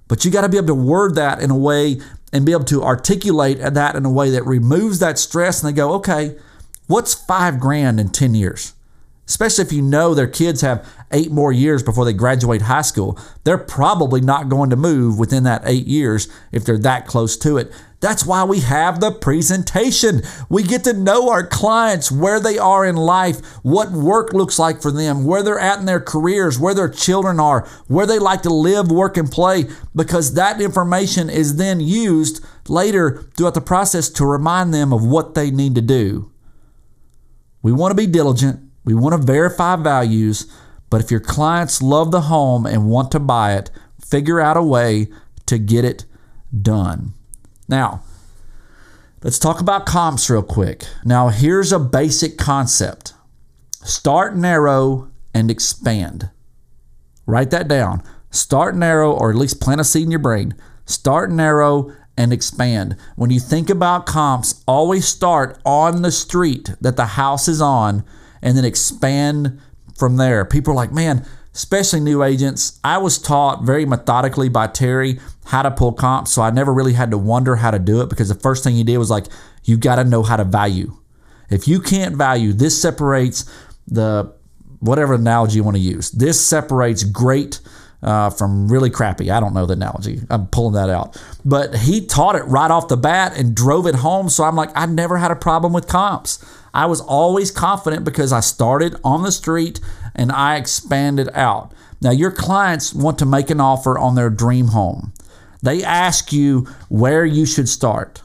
But 0.09 0.25
you 0.25 0.31
got 0.31 0.41
to 0.41 0.49
be 0.49 0.57
able 0.57 0.69
to 0.69 0.75
word 0.75 1.15
that 1.17 1.43
in 1.43 1.51
a 1.51 1.57
way 1.57 2.01
and 2.33 2.47
be 2.47 2.53
able 2.53 2.65
to 2.65 2.83
articulate 2.83 3.59
that 3.59 3.97
in 3.97 4.07
a 4.07 4.11
way 4.11 4.31
that 4.31 4.47
removes 4.47 4.99
that 4.99 5.19
stress 5.19 5.63
and 5.63 5.71
they 5.71 5.77
go, 5.77 5.93
okay, 5.93 6.37
what's 6.87 7.13
five 7.13 7.61
grand 7.61 8.01
in 8.01 8.09
10 8.09 8.35
years? 8.35 8.73
Especially 9.27 9.63
if 9.63 9.73
you 9.73 9.83
know 9.83 10.15
their 10.15 10.27
kids 10.27 10.63
have 10.63 10.89
eight 11.13 11.31
more 11.31 11.53
years 11.53 11.83
before 11.83 12.07
they 12.07 12.15
graduate 12.15 12.63
high 12.63 12.81
school. 12.81 13.19
They're 13.45 13.59
probably 13.59 14.23
not 14.23 14.49
going 14.49 14.71
to 14.71 14.77
move 14.77 15.19
within 15.19 15.45
that 15.45 15.63
eight 15.67 15.87
years 15.87 16.29
if 16.51 16.65
they're 16.65 16.79
that 16.79 17.07
close 17.07 17.37
to 17.39 17.59
it. 17.59 17.71
That's 18.01 18.25
why 18.25 18.45
we 18.45 18.61
have 18.61 19.01
the 19.01 19.11
presentation. 19.11 20.23
We 20.49 20.63
get 20.63 20.85
to 20.85 20.93
know 20.93 21.31
our 21.31 21.45
clients, 21.45 22.13
where 22.13 22.39
they 22.39 22.57
are 22.57 22.87
in 22.87 22.95
life, 22.95 23.45
what 23.65 23.91
work 23.91 24.33
looks 24.33 24.57
like 24.57 24.81
for 24.81 24.93
them, 24.93 25.25
where 25.25 25.43
they're 25.43 25.59
at 25.59 25.81
in 25.81 25.87
their 25.87 26.01
careers, 26.01 26.61
where 26.61 26.75
their 26.75 26.89
children 26.89 27.41
are, 27.41 27.67
where 27.89 28.07
they 28.07 28.21
like 28.21 28.43
to 28.43 28.55
live, 28.55 28.93
work, 28.93 29.17
and 29.17 29.33
play, 29.33 29.65
because 29.97 30.35
that 30.35 30.61
information 30.61 31.29
is 31.29 31.57
then 31.57 31.81
used 31.81 32.45
later 32.69 33.25
throughout 33.37 33.55
the 33.55 33.61
process 33.61 34.09
to 34.11 34.25
remind 34.25 34.73
them 34.73 34.93
of 34.93 35.05
what 35.05 35.35
they 35.35 35.51
need 35.51 35.75
to 35.75 35.83
do. 35.83 36.31
We 37.63 37.73
want 37.73 37.91
to 37.91 37.97
be 37.97 38.07
diligent, 38.07 38.61
we 38.85 38.95
want 38.95 39.21
to 39.21 39.27
verify 39.27 39.75
values, 39.75 40.47
but 40.89 41.01
if 41.01 41.11
your 41.11 41.21
clients 41.21 41.83
love 41.83 42.13
the 42.13 42.23
home 42.23 42.65
and 42.65 42.89
want 42.89 43.11
to 43.11 43.19
buy 43.19 43.55
it, 43.55 43.73
figure 44.01 44.41
out 44.41 44.57
a 44.57 44.63
way 44.63 45.09
to 45.47 45.59
get 45.59 45.85
it 45.85 46.05
done. 46.63 47.15
Now, 47.69 48.03
let's 49.23 49.39
talk 49.39 49.61
about 49.61 49.87
comps 49.87 50.31
real 50.31 50.43
quick. 50.43 50.85
Now, 51.05 51.29
here's 51.29 51.73
a 51.73 51.79
basic 51.79 52.39
concept 52.39 53.13
start 53.83 54.37
narrow 54.37 55.11
and 55.35 55.51
expand. 55.51 56.31
Write 57.27 57.51
that 57.51 57.69
down. 57.69 58.03
Start 58.31 58.75
narrow, 58.75 59.13
or 59.13 59.31
at 59.31 59.37
least 59.37 59.61
plant 59.61 59.81
a 59.81 59.85
seed 59.85 60.05
in 60.05 60.11
your 60.11 60.19
brain. 60.19 60.55
Start 60.87 61.31
narrow 61.31 61.93
and 62.17 62.33
expand. 62.33 62.97
When 63.17 63.31
you 63.31 63.39
think 63.39 63.71
about 63.71 64.07
comps, 64.07 64.65
always 64.67 65.07
start 65.07 65.61
on 65.65 66.03
the 66.03 66.11
street 66.11 66.71
that 66.81 66.97
the 66.97 67.07
house 67.07 67.49
is 67.49 67.61
on 67.61 68.05
and 68.43 68.57
then 68.57 68.65
expand 68.65 69.61
from 69.97 70.17
there. 70.17 70.45
People 70.45 70.73
are 70.73 70.77
like, 70.77 70.93
man, 70.93 71.25
especially 71.59 71.99
new 71.99 72.23
agents, 72.23 72.79
I 72.85 72.99
was 72.99 73.19
taught 73.19 73.65
very 73.65 73.85
methodically 73.85 74.49
by 74.49 74.69
Terry 74.69 75.19
how 75.47 75.63
to 75.63 75.73
pull 75.73 75.93
comps. 75.93 76.31
So 76.31 76.41
I 76.41 76.51
never 76.51 76.73
really 76.73 76.93
had 76.93 77.11
to 77.11 77.19
wonder 77.19 77.57
how 77.57 77.73
to 77.73 77.81
do 77.81 78.01
it 78.01 78.09
because 78.09 78.29
the 78.29 78.37
first 78.37 78.63
thing 78.63 78.77
he 78.77 78.85
did 78.85 78.97
was 78.97 79.11
like, 79.11 79.25
you 79.65 79.77
got 79.77 79.97
to 79.97 80.05
know 80.05 80.23
how 80.23 80.37
to 80.37 80.45
value. 80.45 80.97
If 81.51 81.67
you 81.67 81.81
can't 81.81 82.15
value, 82.15 82.53
this 82.53 82.81
separates 82.81 83.45
the 83.89 84.33
whatever 84.79 85.15
analogy 85.15 85.57
you 85.57 85.65
want 85.65 85.77
to 85.77 85.83
use. 85.83 86.13
This 86.13 86.41
separates 86.41 87.03
great 87.03 87.59
uh, 88.05 88.31
from 88.31 88.69
really 88.69 88.91
crappy. 88.91 89.29
I 89.29 89.41
don't 89.41 89.53
know 89.53 89.67
the 89.67 89.73
analogy. 89.73 90.21
I'm 90.31 90.47
pulling 90.47 90.75
that 90.75 90.91
out. 90.91 91.21
But 91.45 91.75
he 91.75 92.07
taught 92.07 92.37
it 92.37 92.45
right 92.45 92.71
off 92.71 92.87
the 92.87 92.97
bat 92.97 93.37
and 93.37 93.53
drove 93.53 93.89
it 93.89 93.97
home. 93.97 94.29
So 94.29 94.45
I'm 94.45 94.55
like, 94.55 94.71
I 94.77 94.87
never 94.87 95.17
had 95.17 95.33
a 95.33 95.37
problem 95.37 95.73
with 95.73 95.89
comps. 95.89 96.39
I 96.73 96.87
was 96.87 97.01
always 97.01 97.51
confident 97.51 98.05
because 98.05 98.33
I 98.33 98.41
started 98.41 98.97
on 99.03 99.23
the 99.23 99.33
street 99.33 99.81
and 100.15 100.31
I 100.33 100.57
expanded 100.57 101.29
out. 101.35 101.73
Now, 102.01 102.11
your 102.11 102.31
clients 102.31 102.95
want 102.95 103.19
to 103.19 103.27
make 103.27 103.51
an 103.51 103.61
offer 103.61 103.99
on 103.99 104.15
their 104.15 104.31
dream 104.31 104.69
home. 104.69 105.13
They 105.63 105.83
ask 105.83 106.33
you 106.33 106.67
where 106.89 107.25
you 107.25 107.45
should 107.45 107.69
start. 107.69 108.23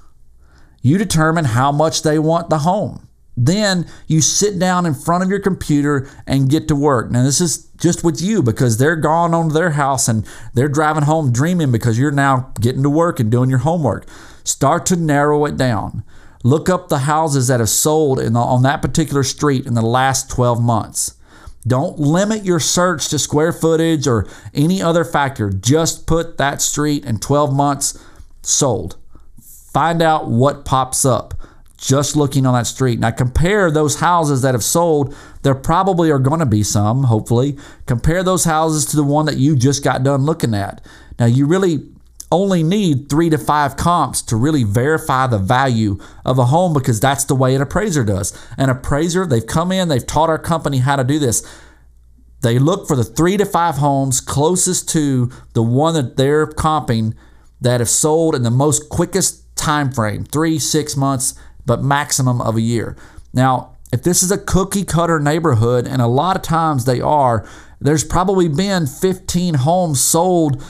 You 0.82 0.98
determine 0.98 1.46
how 1.46 1.72
much 1.72 2.04
they 2.04 2.20
want 2.20 2.50
the 2.50 2.60
home. 2.60 3.08
Then 3.36 3.88
you 4.06 4.22
sit 4.22 4.60
down 4.60 4.86
in 4.86 4.94
front 4.94 5.24
of 5.24 5.30
your 5.30 5.40
computer 5.40 6.08
and 6.28 6.50
get 6.50 6.68
to 6.68 6.76
work. 6.76 7.10
Now, 7.10 7.24
this 7.24 7.42
is 7.42 7.68
just 7.78 8.04
with 8.04 8.22
you 8.22 8.44
because 8.44 8.78
they're 8.78 8.96
gone 8.96 9.34
on 9.34 9.48
to 9.48 9.54
their 9.54 9.72
house 9.72 10.08
and 10.08 10.28
they're 10.54 10.68
driving 10.68 11.04
home 11.04 11.32
dreaming 11.32 11.72
because 11.72 11.98
you're 11.98 12.12
now 12.12 12.52
getting 12.62 12.84
to 12.84 12.90
work 12.90 13.20
and 13.20 13.32
doing 13.32 13.50
your 13.50 13.60
homework. 13.60 14.08
Start 14.44 14.86
to 14.88 14.96
narrow 14.96 15.46
it 15.46 15.58
down. 15.58 16.04
Look 16.44 16.70
up 16.70 16.90
the 16.90 17.00
houses 17.00 17.48
that 17.48 17.60
have 17.60 17.70
sold 17.70 18.20
the, 18.20 18.38
on 18.38 18.64
that 18.64 18.82
particular 18.82 19.24
street 19.24 19.66
in 19.66 19.74
the 19.74 19.82
last 19.82 20.30
12 20.30 20.62
months. 20.62 21.16
Don't 21.66 21.98
limit 21.98 22.44
your 22.44 22.60
search 22.60 23.08
to 23.10 23.18
square 23.18 23.54
footage 23.54 24.06
or 24.06 24.28
any 24.54 24.82
other 24.82 25.06
factor. 25.06 25.50
Just 25.50 26.06
put 26.06 26.38
that 26.38 26.62
street 26.62 27.06
in 27.06 27.20
12 27.20 27.54
months 27.56 27.98
sold. 28.42 28.98
Find 29.42 30.02
out 30.02 30.28
what 30.30 30.66
pops 30.66 31.06
up 31.06 31.34
just 31.78 32.16
looking 32.16 32.46
on 32.46 32.54
that 32.54 32.68
street. 32.68 33.00
Now 33.00 33.12
compare 33.12 33.70
those 33.70 34.00
houses 34.00 34.42
that 34.42 34.54
have 34.54 34.64
sold. 34.64 35.16
There 35.42 35.56
probably 35.56 36.12
are 36.12 36.20
going 36.20 36.40
to 36.40 36.46
be 36.46 36.64
some, 36.64 37.04
hopefully. 37.04 37.58
Compare 37.86 38.24
those 38.24 38.46
houses 38.46 38.86
to 38.88 38.96
the 38.96 39.04
one 39.04 39.26
that 39.26 39.38
you 39.38 39.56
just 39.56 39.84
got 39.84 40.04
done 40.04 40.24
looking 40.24 40.54
at. 40.54 40.86
Now 41.20 41.26
you 41.26 41.46
really 41.46 41.93
only 42.34 42.64
need 42.64 43.10
three 43.10 43.30
to 43.30 43.38
five 43.38 43.78
comps 43.78 44.22
to 44.24 44.36
really 44.36 44.64
verify 44.64 45.28
the 45.28 45.38
value 45.38 46.00
of 46.26 46.40
a 46.40 46.46
home 46.46 46.74
because 46.74 47.00
that's 47.00 47.26
the 47.26 47.36
way 47.36 47.54
an 47.54 47.62
appraiser 47.62 48.04
does. 48.04 48.38
An 48.58 48.70
appraiser, 48.70 49.26
they've 49.28 49.46
come 49.46 49.72
in, 49.72 49.88
they've 49.88 50.06
taught 50.06 50.30
our 50.30 50.40
company 50.40 50.80
how 50.80 50.96
to 50.96 51.04
do 51.04 51.20
this. 51.20 51.48
They 52.42 52.58
look 52.58 52.88
for 52.88 52.96
the 52.96 53.04
three 53.04 53.38
to 53.38 53.46
five 53.46 53.76
homes 53.76 54.20
closest 54.20 54.90
to 54.90 55.32
the 55.54 55.62
one 55.62 55.94
that 55.94 56.18
they're 56.18 56.48
comping 56.48 57.14
that 57.62 57.80
have 57.80 57.90
sold 57.90 58.34
in 58.34 58.42
the 58.42 58.52
most 58.52 58.90
quickest 58.90 59.56
time 59.56 59.92
frame, 59.92 60.26
three, 60.26 60.58
six 60.58 60.98
months, 60.98 61.36
but 61.66 61.84
maximum 61.84 62.42
of 62.42 62.58
a 62.58 62.62
year. 62.62 62.98
Now, 63.32 63.78
if 63.94 64.02
this 64.02 64.24
is 64.24 64.32
a 64.32 64.40
cookie 64.40 64.84
cutter 64.84 65.20
neighborhood, 65.20 65.88
and 65.88 66.02
a 66.02 66.08
lot 66.08 66.36
of 66.36 66.42
times 66.42 66.86
they 66.86 67.00
are, 67.00 67.48
there's 67.80 68.04
probably 68.04 68.48
been 68.48 68.88
15 68.88 69.54
homes 69.54 70.02
sold 70.02 70.64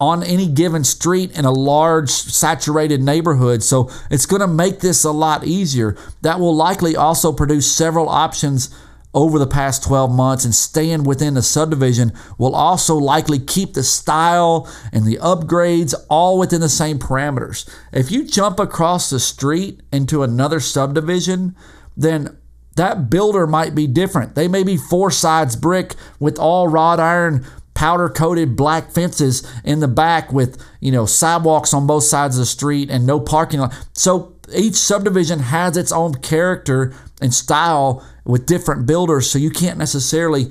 on 0.00 0.22
any 0.22 0.48
given 0.48 0.84
street 0.84 1.36
in 1.38 1.44
a 1.44 1.52
large 1.52 2.10
saturated 2.10 3.02
neighborhood. 3.02 3.62
So 3.62 3.90
it's 4.10 4.26
going 4.26 4.40
to 4.40 4.48
make 4.48 4.80
this 4.80 5.04
a 5.04 5.12
lot 5.12 5.44
easier. 5.44 5.96
That 6.22 6.40
will 6.40 6.54
likely 6.54 6.96
also 6.96 7.32
produce 7.32 7.70
several 7.70 8.08
options 8.08 8.74
over 9.14 9.38
the 9.38 9.46
past 9.46 9.84
12 9.84 10.10
months 10.10 10.44
and 10.44 10.54
staying 10.54 11.04
within 11.04 11.34
the 11.34 11.42
subdivision 11.42 12.12
will 12.36 12.54
also 12.54 12.96
likely 12.96 13.38
keep 13.38 13.74
the 13.74 13.82
style 13.84 14.68
and 14.92 15.06
the 15.06 15.18
upgrades 15.18 15.94
all 16.10 16.36
within 16.36 16.60
the 16.60 16.68
same 16.68 16.98
parameters. 16.98 17.68
If 17.92 18.10
you 18.10 18.24
jump 18.24 18.58
across 18.58 19.08
the 19.08 19.20
street 19.20 19.82
into 19.92 20.24
another 20.24 20.58
subdivision, 20.58 21.54
then 21.96 22.36
that 22.76 23.08
builder 23.08 23.46
might 23.46 23.76
be 23.76 23.86
different. 23.86 24.34
They 24.34 24.48
may 24.48 24.64
be 24.64 24.76
four 24.76 25.12
sides 25.12 25.54
brick 25.54 25.94
with 26.18 26.38
all 26.38 26.66
wrought 26.66 26.98
iron 26.98 27.46
powder 27.74 28.08
coated 28.08 28.56
black 28.56 28.90
fences 28.90 29.46
in 29.64 29.80
the 29.80 29.88
back 29.88 30.32
with, 30.32 30.62
you 30.80 30.92
know, 30.92 31.06
sidewalks 31.06 31.74
on 31.74 31.86
both 31.86 32.04
sides 32.04 32.36
of 32.36 32.40
the 32.40 32.46
street 32.46 32.90
and 32.90 33.06
no 33.06 33.20
parking 33.20 33.60
lot. 33.60 33.74
So 33.92 34.36
each 34.54 34.74
subdivision 34.74 35.40
has 35.40 35.76
its 35.76 35.92
own 35.92 36.14
character 36.14 36.94
and 37.20 37.34
style 37.34 38.06
with 38.24 38.46
different 38.46 38.86
builders. 38.86 39.30
So 39.30 39.38
you 39.38 39.50
can't 39.50 39.78
necessarily 39.78 40.50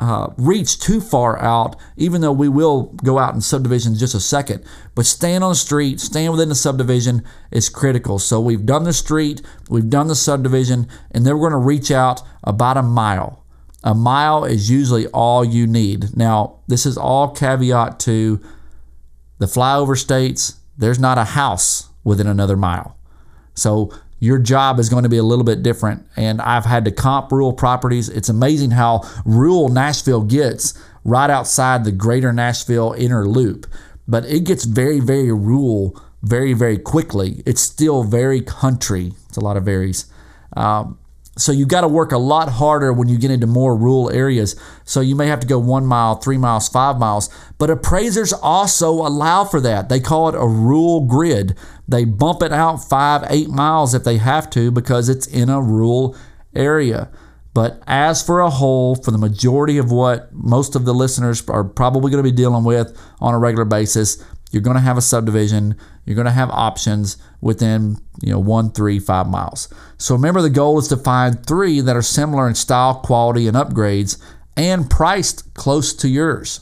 uh, 0.00 0.32
reach 0.36 0.80
too 0.80 1.00
far 1.00 1.40
out, 1.40 1.76
even 1.96 2.20
though 2.20 2.32
we 2.32 2.48
will 2.48 2.94
go 3.04 3.18
out 3.18 3.34
in 3.34 3.40
subdivisions 3.40 4.00
just 4.00 4.14
a 4.14 4.20
second. 4.20 4.64
But 4.94 5.06
staying 5.06 5.42
on 5.42 5.50
the 5.50 5.56
street, 5.56 6.00
staying 6.00 6.32
within 6.32 6.48
the 6.48 6.54
subdivision 6.54 7.22
is 7.52 7.68
critical. 7.68 8.18
So 8.18 8.40
we've 8.40 8.66
done 8.66 8.84
the 8.84 8.92
street, 8.92 9.40
we've 9.68 9.88
done 9.88 10.08
the 10.08 10.16
subdivision, 10.16 10.88
and 11.12 11.24
then 11.24 11.34
we're 11.38 11.48
going 11.48 11.62
to 11.62 11.66
reach 11.66 11.90
out 11.90 12.22
about 12.42 12.76
a 12.76 12.82
mile. 12.82 13.43
A 13.84 13.94
mile 13.94 14.44
is 14.44 14.70
usually 14.70 15.06
all 15.08 15.44
you 15.44 15.66
need. 15.66 16.16
Now, 16.16 16.56
this 16.66 16.86
is 16.86 16.96
all 16.96 17.30
caveat 17.30 18.00
to 18.00 18.40
the 19.38 19.46
flyover 19.46 19.96
states, 19.96 20.54
there's 20.76 20.98
not 20.98 21.18
a 21.18 21.24
house 21.24 21.90
within 22.02 22.26
another 22.26 22.56
mile. 22.56 22.96
So 23.54 23.92
your 24.18 24.38
job 24.38 24.78
is 24.78 24.88
going 24.88 25.02
to 25.02 25.08
be 25.08 25.18
a 25.18 25.22
little 25.22 25.44
bit 25.44 25.62
different. 25.62 26.06
And 26.16 26.40
I've 26.40 26.64
had 26.64 26.86
to 26.86 26.90
comp 26.90 27.30
rural 27.30 27.52
properties. 27.52 28.08
It's 28.08 28.30
amazing 28.30 28.70
how 28.72 29.02
rural 29.26 29.68
Nashville 29.68 30.22
gets 30.22 30.72
right 31.04 31.28
outside 31.28 31.84
the 31.84 31.92
greater 31.92 32.32
Nashville 32.32 32.94
inner 32.96 33.26
loop. 33.26 33.66
But 34.08 34.24
it 34.24 34.44
gets 34.44 34.64
very, 34.64 35.00
very 35.00 35.30
rural 35.30 36.00
very, 36.22 36.54
very 36.54 36.78
quickly. 36.78 37.42
It's 37.44 37.60
still 37.60 38.02
very 38.02 38.40
country. 38.40 39.12
It's 39.28 39.36
a 39.36 39.44
lot 39.44 39.58
of 39.58 39.64
varies. 39.64 40.06
Um, 40.56 40.98
so 41.36 41.50
you've 41.50 41.68
got 41.68 41.80
to 41.80 41.88
work 41.88 42.12
a 42.12 42.18
lot 42.18 42.48
harder 42.48 42.92
when 42.92 43.08
you 43.08 43.18
get 43.18 43.30
into 43.30 43.46
more 43.46 43.76
rural 43.76 44.10
areas. 44.10 44.54
So 44.84 45.00
you 45.00 45.16
may 45.16 45.26
have 45.26 45.40
to 45.40 45.46
go 45.46 45.58
one 45.58 45.84
mile, 45.84 46.16
three 46.16 46.36
miles, 46.36 46.68
five 46.68 46.98
miles. 46.98 47.28
But 47.58 47.70
appraisers 47.70 48.32
also 48.32 48.90
allow 48.92 49.44
for 49.44 49.60
that. 49.60 49.88
They 49.88 49.98
call 49.98 50.28
it 50.28 50.36
a 50.36 50.46
rural 50.46 51.00
grid. 51.00 51.56
They 51.88 52.04
bump 52.04 52.42
it 52.42 52.52
out 52.52 52.76
five, 52.76 53.26
eight 53.30 53.48
miles 53.48 53.94
if 53.94 54.04
they 54.04 54.18
have 54.18 54.48
to 54.50 54.70
because 54.70 55.08
it's 55.08 55.26
in 55.26 55.48
a 55.48 55.60
rural 55.60 56.16
area. 56.54 57.10
But 57.52 57.82
as 57.86 58.22
for 58.22 58.40
a 58.40 58.50
whole, 58.50 58.94
for 58.94 59.10
the 59.10 59.18
majority 59.18 59.78
of 59.78 59.90
what 59.90 60.32
most 60.32 60.76
of 60.76 60.84
the 60.84 60.94
listeners 60.94 61.48
are 61.48 61.64
probably 61.64 62.10
going 62.10 62.22
to 62.22 62.28
be 62.28 62.36
dealing 62.36 62.64
with 62.64 62.96
on 63.20 63.34
a 63.34 63.38
regular 63.38 63.64
basis, 63.64 64.22
you're 64.50 64.62
going 64.62 64.76
to 64.76 64.80
have 64.80 64.98
a 64.98 65.02
subdivision. 65.02 65.76
You're 66.04 66.16
going 66.16 66.26
to 66.26 66.30
have 66.32 66.50
options 66.50 67.16
within 67.40 67.98
you 68.22 68.32
know 68.32 68.38
one, 68.38 68.72
three, 68.72 68.98
five 68.98 69.28
miles. 69.28 69.68
So 69.98 70.14
remember, 70.14 70.42
the 70.42 70.50
goal 70.50 70.78
is 70.78 70.88
to 70.88 70.96
find 70.96 71.44
three 71.46 71.80
that 71.80 71.96
are 71.96 72.02
similar 72.02 72.48
in 72.48 72.54
style, 72.54 72.96
quality, 72.96 73.48
and 73.48 73.56
upgrades, 73.56 74.20
and 74.56 74.90
priced 74.90 75.54
close 75.54 75.92
to 75.94 76.08
yours. 76.08 76.60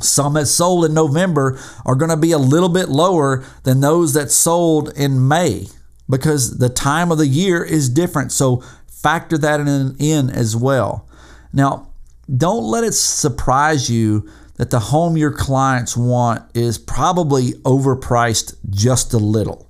Some 0.00 0.34
that 0.34 0.46
sold 0.46 0.84
in 0.84 0.94
November 0.94 1.58
are 1.86 1.94
going 1.94 2.10
to 2.10 2.16
be 2.16 2.32
a 2.32 2.38
little 2.38 2.68
bit 2.68 2.88
lower 2.88 3.44
than 3.62 3.80
those 3.80 4.12
that 4.14 4.30
sold 4.30 4.92
in 4.96 5.28
May 5.28 5.68
because 6.08 6.58
the 6.58 6.68
time 6.68 7.12
of 7.12 7.18
the 7.18 7.26
year 7.26 7.62
is 7.62 7.88
different. 7.88 8.32
So 8.32 8.62
factor 8.86 9.38
that 9.38 9.60
in, 9.60 9.96
in 9.98 10.30
as 10.30 10.56
well. 10.56 11.08
Now, 11.52 11.88
don't 12.34 12.64
let 12.64 12.84
it 12.84 12.94
surprise 12.94 13.90
you 13.90 14.28
that 14.56 14.70
the 14.70 14.78
home 14.78 15.16
your 15.16 15.32
clients 15.32 15.96
want 15.96 16.44
is 16.54 16.78
probably 16.78 17.52
overpriced 17.64 18.56
just 18.70 19.12
a 19.12 19.18
little. 19.18 19.68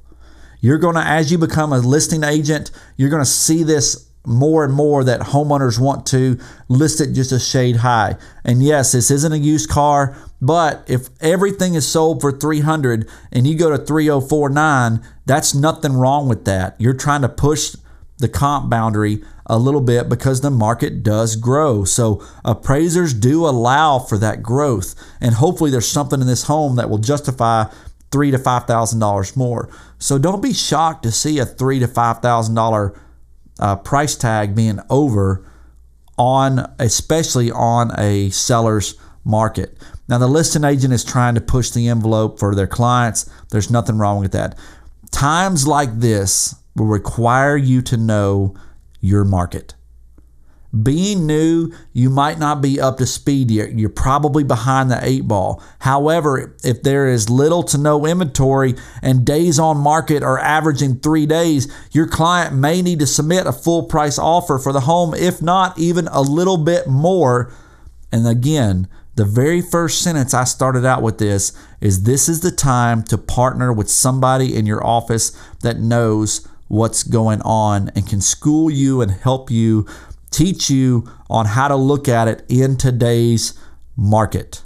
You're 0.61 0.79
going 0.79 0.95
to, 0.95 1.07
as 1.07 1.31
you 1.31 1.39
become 1.39 1.73
a 1.73 1.79
listing 1.79 2.25
agent, 2.25 2.71
you're 2.97 3.11
going 3.11 3.23
to 3.23 3.31
see 3.31 3.63
this 3.63 4.09
more 4.27 4.65
and 4.65 4.73
more 4.73 5.05
that 5.05 5.21
homeowners 5.21 5.79
want 5.79 6.07
to 6.07 6.39
list 6.69 7.01
it 7.01 7.13
just 7.13 7.33
a 7.33 7.39
shade 7.39 7.77
high. 7.77 8.17
And 8.45 8.63
yes, 8.63 8.93
this 8.93 9.11
isn't 9.11 9.33
a 9.33 9.39
used 9.39 9.69
car, 9.69 10.17
but 10.41 10.85
if 10.87 11.09
everything 11.21 11.75
is 11.75 11.87
sold 11.87 12.21
for 12.21 12.33
300 12.33 13.09
and 13.33 13.47
you 13.47 13.57
go 13.59 13.71
to 13.71 13.79
3049, 13.79 15.03
that's 15.27 15.55
nothing 15.55 15.93
wrong 15.93 16.29
with 16.29 16.45
that. 16.47 16.81
You're 16.81 16.95
trying 16.95 17.23
to 17.23 17.29
push 17.29 17.77
the 18.19 18.29
comp 18.29 18.71
boundary 18.71 19.23
a 19.47 19.59
little 19.59 19.81
bit 19.81 20.09
because 20.09 20.41
the 20.41 20.51
market 20.51 21.03
does 21.03 21.37
grow. 21.37 21.85
So 21.85 22.25
appraisers 22.45 23.13
do 23.13 23.47
allow 23.47 23.99
for 23.99 24.19
that 24.19 24.43
growth, 24.43 24.95
and 25.21 25.35
hopefully 25.35 25.71
there's 25.71 25.89
something 25.89 26.21
in 26.21 26.27
this 26.27 26.45
home 26.45 26.77
that 26.77 26.89
will 26.89 26.99
justify 26.99 27.67
three 28.11 28.31
to 28.31 28.39
five 28.39 28.67
thousand 28.67 29.01
dollars 29.01 29.37
more. 29.37 29.69
So 29.99 30.19
don't 30.19 30.43
be 30.43 30.53
shocked 30.53 31.03
to 31.03 31.13
see 31.13 31.39
a 31.39 31.47
three 31.47 31.79
to 31.81 31.89
five 31.89 32.21
thousand 32.21 32.55
dollar 32.55 32.99
uh, 33.59 33.77
price 33.77 34.17
tag 34.17 34.55
being 34.55 34.81
over 34.89 35.47
on, 36.17 36.73
especially 36.79 37.51
on 37.51 37.91
a 37.99 38.31
seller's 38.31 38.97
market. 39.25 39.77
Now 40.09 40.19
the 40.19 40.29
listing 40.29 40.65
agent 40.65 40.93
is 40.93 41.05
trying 41.05 41.35
to 41.35 41.41
push 41.41 41.71
the 41.71 41.89
envelope 41.89 42.39
for 42.39 42.55
their 42.55 42.67
clients. 42.67 43.29
There's 43.51 43.71
nothing 43.71 43.99
wrong 43.99 44.21
with 44.21 44.33
that. 44.33 44.59
Times 45.11 45.67
like 45.67 46.01
this 46.01 46.55
will 46.77 46.87
require 46.87 47.57
you 47.57 47.83
to 47.83 47.97
know 47.97 48.55
your 49.05 49.25
market. 49.25 49.75
Being 50.83 51.25
new, 51.25 51.73
you 51.93 52.11
might 52.11 52.39
not 52.39 52.61
be 52.61 52.81
up 52.81 52.97
to 52.99 53.07
speed 53.07 53.51
yet. 53.51 53.79
You're 53.79 53.91
probably 53.91 54.43
behind 54.43 54.91
the 54.91 54.99
eight 55.07 55.29
ball. 55.29 55.63
However, 55.81 56.57
if 56.65 56.83
there 56.83 57.07
is 57.07 57.31
little 57.31 57.63
to 57.65 57.79
no 57.79 58.07
inventory 58.07 58.75
and 59.01 59.25
days 59.25 59.61
on 59.61 59.77
market 59.77 60.25
are 60.25 60.39
averaging 60.39 60.99
three 60.99 61.27
days, 61.27 61.73
your 61.93 62.09
client 62.09 62.57
may 62.57 62.83
need 62.83 62.99
to 62.99 63.07
submit 63.07 63.47
a 63.47 63.53
full 63.53 63.85
price 63.85 64.19
offer 64.19 64.59
for 64.59 64.73
the 64.73 64.81
home, 64.81 65.15
if 65.15 65.41
not 65.41 65.79
even 65.79 66.09
a 66.09 66.23
little 66.23 66.59
bit 66.59 66.89
more. 66.89 67.53
And 68.11 68.27
again, 68.27 68.89
the 69.15 69.25
very 69.25 69.61
first 69.61 70.03
sentence 70.03 70.35
I 70.35 70.43
started 70.43 70.85
out 70.85 71.03
with 71.03 71.19
this 71.19 71.53
is 71.81 72.03
this 72.03 72.29
is 72.29 72.41
the 72.41 72.51
time 72.51 73.05
to 73.05 73.19
partner 73.19 73.73
with 73.73 73.89
somebody 73.89 74.57
in 74.57 74.67
your 74.67 74.85
office 74.85 75.31
that 75.63 75.79
knows 75.79 76.49
what's 76.69 77.03
going 77.03 77.41
on 77.43 77.91
and 77.95 78.09
can 78.09 78.21
school 78.21 78.71
you 78.71 79.01
and 79.01 79.11
help 79.11 79.51
you 79.51 79.87
teach 80.31 80.69
you 80.69 81.09
on 81.31 81.47
how 81.47 81.69
to 81.69 81.77
look 81.77 82.09
at 82.09 82.29
it 82.29 82.45
in 82.49 82.77
today's 82.77 83.59
market. 83.97 84.63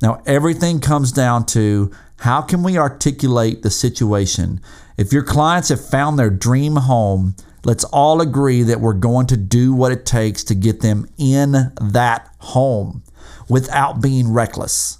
Now, 0.00 0.22
everything 0.26 0.80
comes 0.80 1.12
down 1.12 1.46
to 1.46 1.90
how 2.20 2.40
can 2.42 2.62
we 2.62 2.78
articulate 2.78 3.62
the 3.62 3.70
situation? 3.70 4.60
If 4.96 5.12
your 5.12 5.24
clients 5.24 5.70
have 5.70 5.84
found 5.84 6.18
their 6.18 6.30
dream 6.30 6.76
home, 6.76 7.34
let's 7.64 7.84
all 7.84 8.20
agree 8.20 8.62
that 8.62 8.80
we're 8.80 8.92
going 8.92 9.26
to 9.28 9.36
do 9.36 9.74
what 9.74 9.92
it 9.92 10.06
takes 10.06 10.44
to 10.44 10.54
get 10.54 10.80
them 10.80 11.08
in 11.18 11.72
that 11.80 12.28
home 12.38 13.02
without 13.48 14.00
being 14.00 14.32
reckless. 14.32 14.98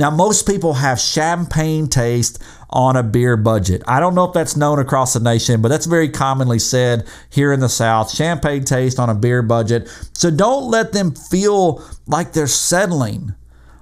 Now, 0.00 0.10
most 0.10 0.46
people 0.46 0.72
have 0.72 0.98
champagne 0.98 1.86
taste 1.86 2.42
on 2.70 2.96
a 2.96 3.02
beer 3.02 3.36
budget. 3.36 3.82
I 3.86 4.00
don't 4.00 4.14
know 4.14 4.24
if 4.24 4.32
that's 4.32 4.56
known 4.56 4.78
across 4.78 5.12
the 5.12 5.20
nation, 5.20 5.60
but 5.60 5.68
that's 5.68 5.84
very 5.84 6.08
commonly 6.08 6.58
said 6.58 7.06
here 7.28 7.52
in 7.52 7.60
the 7.60 7.68
South. 7.68 8.10
Champagne 8.10 8.64
taste 8.64 8.98
on 8.98 9.10
a 9.10 9.14
beer 9.14 9.42
budget. 9.42 9.88
So 10.14 10.30
don't 10.30 10.70
let 10.70 10.92
them 10.92 11.14
feel 11.14 11.84
like 12.06 12.32
they're 12.32 12.46
settling. 12.46 13.34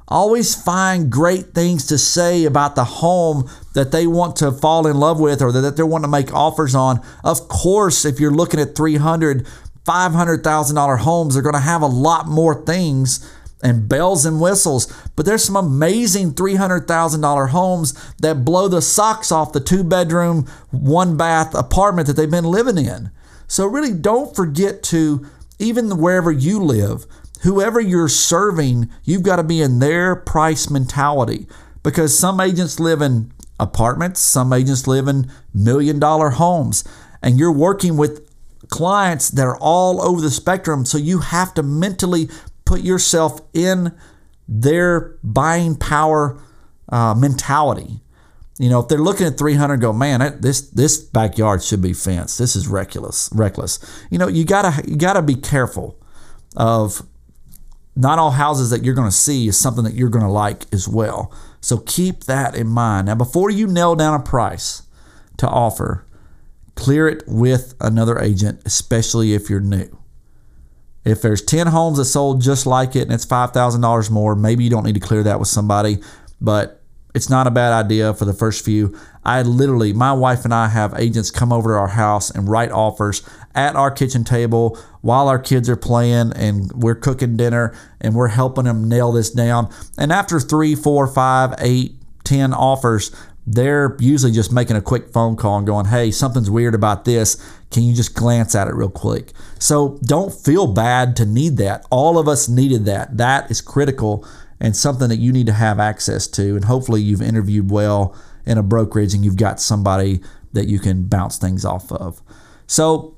Always 0.09 0.61
find 0.61 1.09
great 1.09 1.54
things 1.54 1.87
to 1.87 1.98
say 1.98 2.46
about 2.46 2.74
the 2.74 2.85
home 2.85 3.48
that 3.74 3.92
they 3.92 4.09
want 4.09 4.35
to 4.37 4.50
fall 4.50 4.88
in 4.88 4.98
love 4.98 5.20
with 5.20 5.40
or 5.40 5.52
that 5.52 5.76
they 5.76 5.83
want 5.85 6.02
to 6.02 6.11
make 6.11 6.35
offers 6.35 6.74
on. 6.74 7.00
Of 7.22 7.46
course, 7.46 8.04
if 8.04 8.18
you're 8.18 8.33
looking 8.33 8.59
at 8.59 8.74
300, 8.74 9.46
$500,000 9.85 10.98
homes, 10.98 11.35
they're 11.35 11.42
going 11.42 11.54
to 11.54 11.61
have 11.61 11.83
a 11.83 11.87
lot 11.87 12.26
more 12.26 12.64
things 12.64 13.33
and 13.62 13.88
bells 13.88 14.24
and 14.24 14.40
whistles. 14.40 14.92
But 15.16 15.26
there's 15.26 15.44
some 15.44 15.56
amazing 15.56 16.32
$300,000 16.32 17.48
homes 17.50 18.12
that 18.20 18.44
blow 18.44 18.68
the 18.68 18.82
socks 18.82 19.32
off 19.32 19.52
the 19.52 19.60
two 19.60 19.84
bedroom, 19.84 20.46
one 20.70 21.16
bath 21.16 21.54
apartment 21.54 22.06
that 22.06 22.14
they've 22.14 22.30
been 22.30 22.44
living 22.44 22.78
in. 22.78 23.10
So, 23.46 23.66
really, 23.66 23.94
don't 23.94 24.36
forget 24.36 24.82
to, 24.84 25.26
even 25.58 25.98
wherever 25.98 26.30
you 26.30 26.62
live, 26.62 27.06
whoever 27.42 27.80
you're 27.80 28.08
serving, 28.08 28.90
you've 29.04 29.22
got 29.22 29.36
to 29.36 29.42
be 29.42 29.62
in 29.62 29.78
their 29.78 30.14
price 30.14 30.68
mentality 30.68 31.46
because 31.82 32.18
some 32.18 32.40
agents 32.40 32.78
live 32.78 33.00
in 33.00 33.32
apartments, 33.58 34.20
some 34.20 34.52
agents 34.52 34.86
live 34.86 35.08
in 35.08 35.30
million 35.54 35.98
dollar 35.98 36.30
homes, 36.30 36.84
and 37.22 37.38
you're 37.38 37.52
working 37.52 37.96
with 37.96 38.28
clients 38.68 39.30
that 39.30 39.46
are 39.46 39.56
all 39.58 40.02
over 40.02 40.20
the 40.20 40.30
spectrum. 40.30 40.84
So 40.84 40.98
you 40.98 41.20
have 41.20 41.54
to 41.54 41.62
mentally 41.62 42.28
put 42.68 42.83
yourself 42.83 43.40
in 43.54 43.96
their 44.46 45.16
buying 45.24 45.74
power 45.74 46.40
uh, 46.90 47.14
mentality. 47.14 48.00
You 48.59 48.68
know, 48.68 48.81
if 48.81 48.88
they're 48.88 48.98
looking 48.98 49.26
at 49.26 49.38
300, 49.38 49.81
go, 49.81 49.92
man, 49.92 50.38
this 50.40 50.61
this 50.70 50.98
backyard 50.98 51.62
should 51.62 51.81
be 51.81 51.92
fenced. 51.92 52.38
This 52.38 52.57
is 52.57 52.68
reckless, 52.68 53.31
reckless. 53.33 53.78
You 54.11 54.18
know, 54.18 54.28
you 54.28 54.44
gotta 54.44 54.87
you 54.88 54.96
gotta 54.96 55.22
be 55.22 55.35
careful 55.35 55.98
of 56.57 57.02
not 57.96 58.18
all 58.18 58.33
houses 58.33 58.70
that 58.70 58.85
you're 58.85 58.94
going 58.94 59.11
to 59.11 59.16
see 59.16 59.48
is 59.48 59.59
something 59.59 59.83
that 59.85 59.94
you're 59.94 60.09
going 60.09 60.24
to 60.24 60.31
like 60.31 60.72
as 60.72 60.87
well. 60.87 61.33
So 61.61 61.78
keep 61.78 62.24
that 62.24 62.54
in 62.54 62.68
mind. 62.68 63.09
Now, 63.09 63.16
before 63.16 63.50
you 63.50 63.66
nail 63.66 63.96
down 63.96 64.18
a 64.18 64.22
price 64.22 64.83
to 65.38 65.48
offer, 65.48 66.07
clear 66.76 67.09
it 67.09 67.24
with 67.26 67.74
another 67.81 68.20
agent, 68.20 68.62
especially 68.64 69.35
if 69.35 69.50
you're 69.50 69.59
new. 69.59 69.97
If 71.08 71.22
there's 71.22 71.42
10 71.42 71.68
homes 71.68 71.98
that 71.98 72.04
sold 72.04 72.42
just 72.42 72.66
like 72.66 72.94
it 72.94 73.02
and 73.02 73.12
it's 73.12 73.26
$5,000 73.26 74.10
more, 74.10 74.34
maybe 74.34 74.64
you 74.64 74.70
don't 74.70 74.84
need 74.84 74.94
to 74.94 75.00
clear 75.00 75.22
that 75.22 75.38
with 75.38 75.48
somebody, 75.48 75.98
but 76.40 76.82
it's 77.14 77.30
not 77.30 77.46
a 77.46 77.50
bad 77.50 77.72
idea 77.72 78.12
for 78.14 78.24
the 78.24 78.34
first 78.34 78.64
few. 78.64 78.96
I 79.24 79.42
literally, 79.42 79.92
my 79.92 80.12
wife 80.12 80.44
and 80.44 80.52
I 80.52 80.68
have 80.68 80.94
agents 80.98 81.30
come 81.30 81.52
over 81.52 81.70
to 81.70 81.78
our 81.78 81.88
house 81.88 82.30
and 82.30 82.48
write 82.48 82.70
offers 82.70 83.28
at 83.54 83.74
our 83.74 83.90
kitchen 83.90 84.22
table 84.22 84.78
while 85.00 85.28
our 85.28 85.38
kids 85.38 85.68
are 85.68 85.76
playing 85.76 86.32
and 86.34 86.70
we're 86.72 86.94
cooking 86.94 87.36
dinner 87.36 87.74
and 88.00 88.14
we're 88.14 88.28
helping 88.28 88.64
them 88.64 88.88
nail 88.88 89.12
this 89.12 89.30
down. 89.30 89.72
And 89.96 90.12
after 90.12 90.38
three, 90.38 90.74
four, 90.74 91.06
five, 91.06 91.54
eight, 91.58 91.94
ten 92.24 92.52
offers, 92.52 93.10
they're 93.46 93.96
usually 93.98 94.32
just 94.32 94.52
making 94.52 94.76
a 94.76 94.82
quick 94.82 95.10
phone 95.10 95.34
call 95.34 95.56
and 95.56 95.66
going, 95.66 95.86
hey, 95.86 96.10
something's 96.10 96.50
weird 96.50 96.74
about 96.74 97.06
this. 97.06 97.36
Can 97.70 97.83
you 97.83 97.94
just 97.94 98.14
glance 98.14 98.54
at 98.54 98.68
it 98.68 98.74
real 98.74 98.90
quick? 98.90 99.33
So 99.59 99.98
don't 100.02 100.33
feel 100.33 100.66
bad 100.66 101.16
to 101.16 101.26
need 101.26 101.57
that. 101.59 101.87
All 101.90 102.18
of 102.18 102.28
us 102.28 102.48
needed 102.48 102.87
that. 102.87 103.16
That 103.16 103.50
is 103.50 103.61
critical 103.61 104.26
and 104.61 104.74
something 104.74 105.09
that 105.09 105.18
you 105.18 105.33
need 105.33 105.46
to 105.46 105.52
have 105.52 105.78
access 105.78 106.26
to. 106.28 106.57
And 106.57 106.64
hopefully, 106.64 107.02
you've 107.02 107.22
interviewed 107.22 107.70
well 107.70 108.16
in 108.46 108.59
a 108.59 108.62
brokerage 108.62 109.14
and 109.14 109.24
you've 109.24 109.37
got 109.37 109.61
somebody 109.61 110.20
that 110.52 110.66
you 110.66 110.78
can 110.78 111.04
bounce 111.04 111.37
things 111.37 111.64
off 111.64 111.92
of. 111.92 112.22
So, 112.66 113.16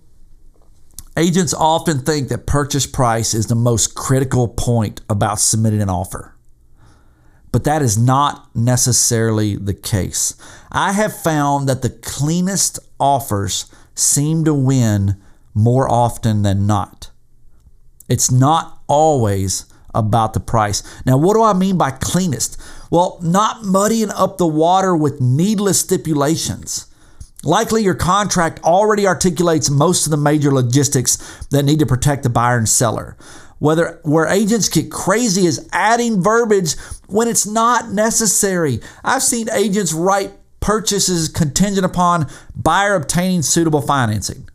agents 1.17 1.55
often 1.55 2.01
think 2.01 2.29
that 2.29 2.47
purchase 2.47 2.87
price 2.87 3.35
is 3.35 3.47
the 3.47 3.55
most 3.55 3.95
critical 3.95 4.49
point 4.49 5.01
about 5.09 5.39
submitting 5.39 5.81
an 5.81 5.89
offer 5.89 6.35
but 7.53 7.65
that 7.65 7.83
is 7.83 7.99
not 7.99 8.55
necessarily 8.55 9.57
the 9.57 9.75
case. 9.75 10.35
I 10.71 10.93
have 10.93 11.17
found 11.17 11.69
that 11.69 11.83
the 11.83 11.91
cleanest 11.91 12.79
offers 12.99 13.67
seem 14.01 14.45
to 14.45 14.55
win 14.55 15.17
more 15.55 15.91
often 15.91 16.43
than 16.43 16.67
not. 16.67 17.11
It's 18.09 18.31
not 18.31 18.81
always 18.87 19.67
about 19.95 20.35
the 20.35 20.41
price. 20.41 20.83
Now, 21.05 21.17
what 21.17 21.35
do 21.35 21.43
I 21.43 21.53
mean 21.53 21.77
by 21.77 21.91
cleanest? 21.91 22.61
Well, 22.91 23.19
not 23.23 23.65
muddying 23.65 24.11
up 24.11 24.39
the 24.39 24.47
water 24.47 24.97
with 24.97 25.21
needless 25.21 25.81
stipulations. 25.81 26.87
Likely, 27.43 27.83
your 27.83 27.95
contract 27.95 28.63
already 28.63 29.07
articulates 29.07 29.71
most 29.71 30.07
of 30.07 30.11
the 30.11 30.17
major 30.17 30.51
logistics 30.51 31.17
that 31.47 31.65
need 31.65 31.79
to 31.79 31.87
protect 31.87 32.23
the 32.23 32.29
buyer 32.29 32.59
and 32.59 32.69
seller 32.69 33.17
whether 33.61 34.01
where 34.03 34.27
agents 34.27 34.69
get 34.69 34.91
crazy 34.91 35.47
is 35.47 35.69
adding 35.71 36.21
verbiage 36.23 36.77
when 37.07 37.29
it's 37.29 37.47
not 37.47 37.91
necessary. 37.91 38.81
I've 39.05 39.23
seen 39.23 39.49
agents 39.53 39.93
write 39.93 40.33
purchases 40.61 41.29
contingent 41.29 41.85
upon 41.85 42.27
buyer 42.55 42.94
obtaining 42.94 43.42
suitable 43.42 43.81
financing. 43.81 44.49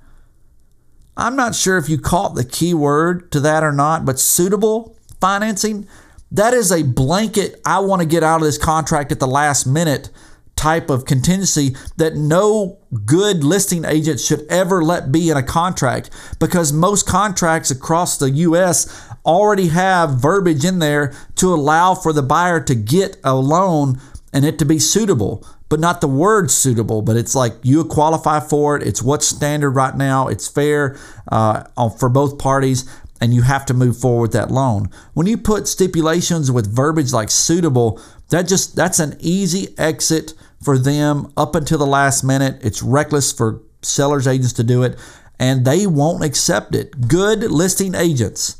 I'm 1.17 1.35
not 1.35 1.55
sure 1.55 1.77
if 1.77 1.89
you 1.89 1.97
caught 1.97 2.35
the 2.35 2.43
key 2.43 2.73
word 2.73 3.31
to 3.31 3.39
that 3.39 3.63
or 3.63 3.71
not, 3.71 4.05
but 4.05 4.19
suitable 4.19 4.95
financing, 5.21 5.87
That 6.31 6.53
is 6.53 6.71
a 6.71 6.83
blanket, 6.83 7.61
I 7.65 7.79
want 7.79 8.01
to 8.01 8.07
get 8.07 8.23
out 8.23 8.41
of 8.41 8.45
this 8.45 8.57
contract 8.57 9.11
at 9.11 9.19
the 9.19 9.27
last 9.27 9.65
minute 9.65 10.09
type 10.55 10.89
of 10.89 11.05
contingency 11.05 11.75
that 11.97 12.15
no 12.15 12.77
good 13.05 13.43
listing 13.43 13.85
agent 13.85 14.19
should 14.19 14.45
ever 14.49 14.83
let 14.83 15.11
be 15.11 15.29
in 15.29 15.37
a 15.37 15.43
contract 15.43 16.09
because 16.39 16.71
most 16.71 17.05
contracts 17.05 17.71
across 17.71 18.17
the 18.17 18.29
US 18.31 19.07
already 19.25 19.67
have 19.67 20.21
verbiage 20.21 20.63
in 20.63 20.79
there 20.79 21.13
to 21.35 21.53
allow 21.53 21.93
for 21.93 22.13
the 22.13 22.23
buyer 22.23 22.59
to 22.61 22.75
get 22.75 23.17
a 23.23 23.35
loan 23.35 23.99
and 24.31 24.45
it 24.45 24.57
to 24.59 24.65
be 24.65 24.79
suitable 24.79 25.45
but 25.75 25.81
not 25.81 25.99
the 25.99 26.07
word 26.07 26.49
suitable 26.49 27.01
but 27.01 27.17
it's 27.17 27.35
like 27.35 27.51
you 27.63 27.83
qualify 27.83 28.39
for 28.39 28.77
it 28.77 28.83
it's 28.83 29.03
what's 29.03 29.27
standard 29.27 29.71
right 29.71 29.97
now 29.97 30.29
it's 30.29 30.47
fair 30.47 30.97
uh, 31.29 31.63
for 31.99 32.07
both 32.07 32.37
parties 32.37 32.85
and 33.21 33.33
you 33.33 33.41
have 33.41 33.65
to 33.65 33.73
move 33.73 33.97
forward 33.97 34.21
with 34.21 34.31
that 34.33 34.51
loan. 34.51 34.89
When 35.13 35.25
you 35.25 35.37
put 35.37 35.67
stipulations 35.67 36.51
with 36.51 36.73
verbiage 36.73 37.13
like 37.13 37.31
suitable, 37.31 37.99
that 38.29 38.47
just 38.47 38.75
that's 38.75 38.99
an 38.99 39.15
easy 39.19 39.73
exit 39.77 40.33
for 40.61 40.77
them 40.77 41.31
up 41.37 41.55
until 41.55 41.77
the 41.77 41.87
last 41.87 42.23
minute. 42.23 42.59
It's 42.61 42.83
reckless 42.83 43.31
for 43.31 43.61
sellers 43.81 44.27
agents 44.27 44.53
to 44.53 44.63
do 44.63 44.83
it 44.83 44.99
and 45.39 45.65
they 45.65 45.87
won't 45.87 46.23
accept 46.23 46.75
it. 46.75 47.07
Good 47.07 47.39
listing 47.43 47.95
agents 47.95 48.57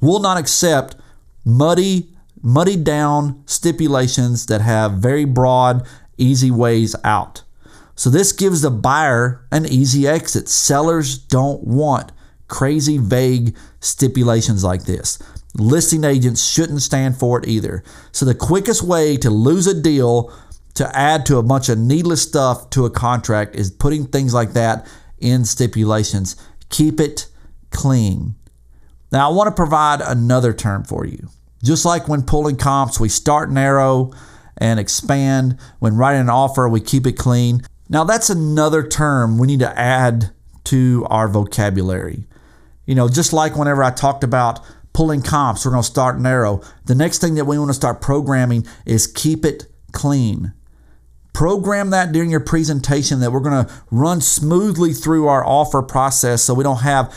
will 0.00 0.20
not 0.20 0.38
accept 0.38 0.96
muddy 1.44 2.14
muddied 2.40 2.84
down 2.84 3.42
stipulations 3.46 4.46
that 4.46 4.60
have 4.60 4.92
very 4.92 5.24
broad 5.24 5.86
easy 6.18 6.50
ways 6.50 6.94
out. 7.04 7.42
So 7.94 8.10
this 8.10 8.32
gives 8.32 8.62
the 8.62 8.70
buyer 8.70 9.46
an 9.50 9.66
easy 9.66 10.06
exit. 10.06 10.48
Sellers 10.48 11.18
don't 11.18 11.64
want 11.64 12.12
crazy, 12.48 12.98
vague 12.98 13.56
stipulations 13.80 14.64
like 14.64 14.84
this. 14.84 15.18
Listing 15.54 16.04
agents 16.04 16.44
shouldn't 16.44 16.82
stand 16.82 17.16
for 17.16 17.38
it 17.38 17.48
either. 17.48 17.82
So, 18.12 18.24
the 18.26 18.34
quickest 18.34 18.82
way 18.82 19.16
to 19.18 19.30
lose 19.30 19.66
a 19.66 19.80
deal 19.80 20.32
to 20.74 20.96
add 20.96 21.26
to 21.26 21.38
a 21.38 21.42
bunch 21.42 21.68
of 21.68 21.78
needless 21.78 22.22
stuff 22.22 22.70
to 22.70 22.84
a 22.84 22.90
contract 22.90 23.56
is 23.56 23.70
putting 23.70 24.06
things 24.06 24.34
like 24.34 24.52
that 24.52 24.86
in 25.18 25.44
stipulations. 25.44 26.36
Keep 26.68 27.00
it 27.00 27.26
clean. 27.70 28.36
Now, 29.10 29.30
I 29.30 29.34
want 29.34 29.48
to 29.48 29.54
provide 29.54 30.00
another 30.00 30.52
term 30.52 30.84
for 30.84 31.06
you. 31.06 31.28
Just 31.62 31.84
like 31.84 32.06
when 32.08 32.22
pulling 32.22 32.56
comps, 32.56 33.00
we 33.00 33.08
start 33.08 33.50
narrow 33.50 34.12
and 34.58 34.78
expand. 34.78 35.58
When 35.78 35.96
writing 35.96 36.22
an 36.22 36.30
offer, 36.30 36.68
we 36.68 36.80
keep 36.80 37.06
it 37.06 37.12
clean. 37.12 37.62
Now, 37.88 38.04
that's 38.04 38.28
another 38.28 38.86
term 38.86 39.38
we 39.38 39.46
need 39.46 39.60
to 39.60 39.78
add 39.78 40.30
to 40.64 41.06
our 41.08 41.28
vocabulary. 41.28 42.26
You 42.84 42.94
know, 42.94 43.08
just 43.08 43.32
like 43.32 43.56
whenever 43.56 43.82
I 43.82 43.90
talked 43.90 44.24
about 44.24 44.60
pulling 44.92 45.22
comps, 45.22 45.64
we're 45.64 45.70
going 45.70 45.82
to 45.82 45.88
start 45.88 46.18
narrow. 46.18 46.60
The 46.84 46.94
next 46.94 47.20
thing 47.20 47.36
that 47.36 47.44
we 47.44 47.58
want 47.58 47.70
to 47.70 47.74
start 47.74 48.00
programming 48.00 48.66
is 48.84 49.06
keep 49.06 49.44
it 49.44 49.66
clean. 49.92 50.52
Program 51.32 51.90
that 51.90 52.12
during 52.12 52.30
your 52.30 52.40
presentation 52.40 53.20
that 53.20 53.30
we're 53.30 53.40
going 53.40 53.64
to 53.64 53.72
run 53.90 54.20
smoothly 54.20 54.92
through 54.92 55.28
our 55.28 55.44
offer 55.44 55.82
process 55.82 56.42
so 56.42 56.52
we 56.52 56.64
don't 56.64 56.80
have 56.80 57.14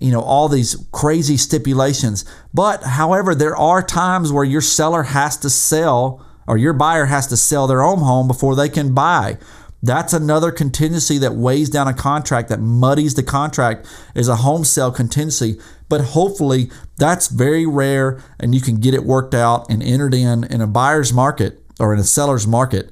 you 0.00 0.12
know 0.12 0.20
all 0.20 0.48
these 0.48 0.76
crazy 0.92 1.36
stipulations. 1.36 2.24
But 2.54 2.82
however, 2.82 3.34
there 3.34 3.56
are 3.56 3.82
times 3.82 4.32
where 4.32 4.44
your 4.44 4.60
seller 4.60 5.02
has 5.02 5.36
to 5.38 5.50
sell 5.50 6.24
or 6.48 6.56
your 6.56 6.72
buyer 6.72 7.06
has 7.06 7.26
to 7.28 7.36
sell 7.36 7.66
their 7.66 7.82
own 7.82 7.98
home 7.98 8.26
before 8.26 8.56
they 8.56 8.68
can 8.68 8.94
buy. 8.94 9.38
That's 9.82 10.12
another 10.12 10.50
contingency 10.50 11.18
that 11.18 11.34
weighs 11.34 11.70
down 11.70 11.86
a 11.86 11.94
contract, 11.94 12.48
that 12.48 12.58
muddies 12.58 13.14
the 13.14 13.22
contract, 13.22 13.86
is 14.14 14.26
a 14.26 14.36
home 14.36 14.64
sale 14.64 14.90
contingency. 14.90 15.60
But 15.88 16.00
hopefully, 16.00 16.70
that's 16.96 17.28
very 17.28 17.64
rare 17.64 18.20
and 18.40 18.54
you 18.54 18.60
can 18.60 18.80
get 18.80 18.94
it 18.94 19.04
worked 19.04 19.34
out 19.34 19.70
and 19.70 19.82
entered 19.82 20.14
in 20.14 20.44
in 20.44 20.60
a 20.60 20.66
buyer's 20.66 21.12
market 21.12 21.62
or 21.78 21.94
in 21.94 22.00
a 22.00 22.04
seller's 22.04 22.46
market. 22.46 22.90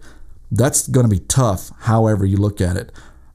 That's 0.51 0.87
going 0.87 1.05
to 1.05 1.11
be 1.11 1.25
tough, 1.25 1.71
however, 1.81 2.25
you 2.25 2.37
look 2.37 2.61
at 2.61 2.77
it. 2.77 2.93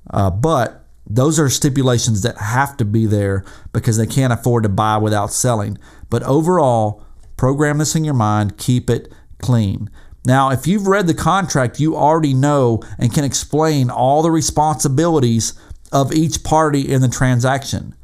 Uh, 0.10 0.30
but 0.30 0.86
those 1.06 1.40
are 1.40 1.50
stipulations 1.50 2.22
that 2.22 2.38
have 2.38 2.78
to 2.78 2.86
be 2.86 3.06
there 3.06 3.44
because 3.74 3.98
they 3.98 4.08
can't 4.08 4.32
afford 4.32 4.64
to 4.64 4.70
buy 4.70 4.98
without 4.98 5.34
selling. 5.34 5.78
But 6.10 6.24
overall, 6.24 7.04
program 7.36 7.80
this 7.80 7.96
in 7.96 8.06
your 8.06 8.14
mind, 8.14 8.58
keep 8.58 8.90
it 8.90 9.12
clean. 9.40 9.90
Now, 10.24 10.52
if 10.52 10.68
you've 10.68 10.88
read 10.88 11.08
the 11.08 11.14
contract, 11.14 11.80
you 11.80 11.96
already 11.96 12.34
know 12.34 12.82
and 13.00 13.14
can 13.14 13.24
explain 13.24 13.90
all 13.90 14.22
the 14.22 14.32
responsibilities 14.32 15.54
of 15.92 16.14
each 16.14 16.44
party 16.44 16.92
in 16.92 17.02
the 17.02 17.10
transaction. 17.10 17.96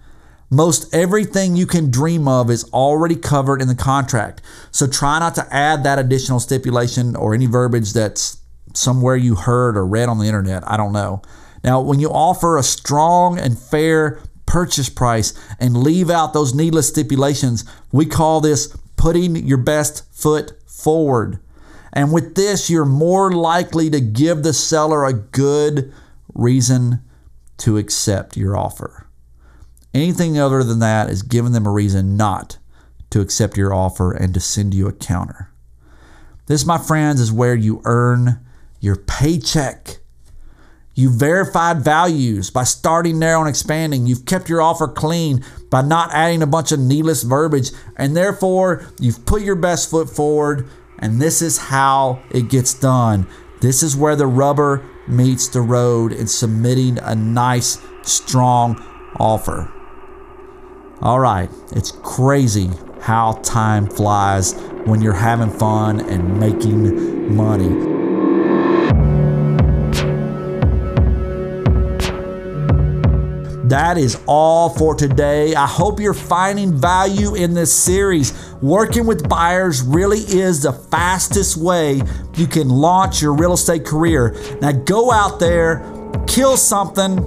Most 0.49 0.93
everything 0.95 1.55
you 1.55 1.65
can 1.65 1.91
dream 1.91 2.27
of 2.27 2.49
is 2.49 2.63
already 2.71 3.15
covered 3.15 3.61
in 3.61 3.67
the 3.67 3.75
contract. 3.75 4.41
So 4.71 4.87
try 4.87 5.19
not 5.19 5.35
to 5.35 5.53
add 5.53 5.83
that 5.83 5.99
additional 5.99 6.39
stipulation 6.39 7.15
or 7.15 7.33
any 7.33 7.45
verbiage 7.45 7.93
that's 7.93 8.37
somewhere 8.73 9.15
you 9.15 9.35
heard 9.35 9.75
or 9.75 9.85
read 9.85 10.09
on 10.09 10.19
the 10.19 10.25
internet. 10.25 10.63
I 10.69 10.77
don't 10.77 10.93
know. 10.93 11.21
Now, 11.63 11.81
when 11.81 11.99
you 11.99 12.09
offer 12.09 12.57
a 12.57 12.63
strong 12.63 13.37
and 13.37 13.59
fair 13.59 14.21
purchase 14.45 14.89
price 14.89 15.33
and 15.59 15.77
leave 15.77 16.09
out 16.09 16.33
those 16.33 16.55
needless 16.55 16.87
stipulations, 16.87 17.65
we 17.91 18.05
call 18.05 18.39
this 18.39 18.75
putting 18.95 19.35
your 19.35 19.57
best 19.57 20.03
foot 20.13 20.53
forward. 20.65 21.39
And 21.93 22.13
with 22.13 22.35
this, 22.35 22.69
you're 22.69 22.85
more 22.85 23.31
likely 23.31 23.89
to 23.89 23.99
give 23.99 24.43
the 24.43 24.53
seller 24.53 25.05
a 25.05 25.13
good 25.13 25.93
reason 26.33 27.01
to 27.57 27.77
accept 27.77 28.37
your 28.37 28.55
offer. 28.55 29.07
Anything 29.93 30.37
other 30.37 30.63
than 30.63 30.79
that 30.79 31.09
is 31.09 31.23
giving 31.23 31.53
them 31.53 31.65
a 31.65 31.71
reason 31.71 32.17
not 32.17 32.57
to 33.09 33.21
accept 33.21 33.57
your 33.57 33.73
offer 33.73 34.11
and 34.11 34.33
to 34.33 34.39
send 34.39 34.73
you 34.73 34.87
a 34.87 34.93
counter. 34.93 35.51
This, 36.45 36.65
my 36.65 36.77
friends, 36.77 37.19
is 37.19 37.31
where 37.31 37.55
you 37.55 37.81
earn 37.85 38.39
your 38.79 38.95
paycheck. 38.95 39.97
You 40.93 41.09
verified 41.09 41.83
values 41.83 42.49
by 42.49 42.63
starting 42.63 43.19
narrow 43.19 43.41
and 43.41 43.49
expanding. 43.49 44.07
You've 44.07 44.25
kept 44.25 44.49
your 44.49 44.61
offer 44.61 44.87
clean 44.87 45.43
by 45.69 45.81
not 45.81 46.11
adding 46.11 46.41
a 46.41 46.47
bunch 46.47 46.71
of 46.71 46.79
needless 46.79 47.23
verbiage. 47.23 47.71
And 47.95 48.15
therefore, 48.15 48.85
you've 48.99 49.25
put 49.25 49.41
your 49.41 49.55
best 49.55 49.89
foot 49.89 50.09
forward 50.09 50.67
and 50.99 51.21
this 51.21 51.41
is 51.41 51.57
how 51.57 52.21
it 52.29 52.49
gets 52.49 52.73
done. 52.73 53.27
This 53.61 53.83
is 53.83 53.95
where 53.95 54.15
the 54.15 54.27
rubber 54.27 54.85
meets 55.07 55.47
the 55.47 55.61
road 55.61 56.11
in 56.11 56.27
submitting 56.27 56.99
a 56.99 57.15
nice, 57.15 57.79
strong 58.03 58.83
offer. 59.19 59.71
All 61.01 61.19
right, 61.19 61.49
it's 61.71 61.91
crazy 61.91 62.71
how 63.01 63.33
time 63.43 63.87
flies 63.87 64.53
when 64.85 65.01
you're 65.01 65.13
having 65.13 65.51
fun 65.51 65.99
and 66.01 66.39
making 66.39 67.35
money. 67.35 68.06
That 73.69 73.97
is 73.97 74.17
all 74.27 74.69
for 74.69 74.95
today. 74.95 75.53
I 75.53 75.65
hope 75.65 75.99
you're 75.99 76.13
finding 76.13 76.73
value 76.73 77.35
in 77.35 77.53
this 77.53 77.73
series. 77.73 78.31
Working 78.61 79.05
with 79.05 79.27
buyers 79.27 79.81
really 79.81 80.19
is 80.19 80.63
the 80.63 80.71
fastest 80.71 81.57
way 81.57 82.01
you 82.35 82.47
can 82.47 82.69
launch 82.69 83.21
your 83.21 83.33
real 83.33 83.51
estate 83.53 83.85
career. 83.85 84.37
Now 84.61 84.71
go 84.71 85.11
out 85.11 85.41
there, 85.41 85.83
kill 86.27 86.55
something, 86.55 87.17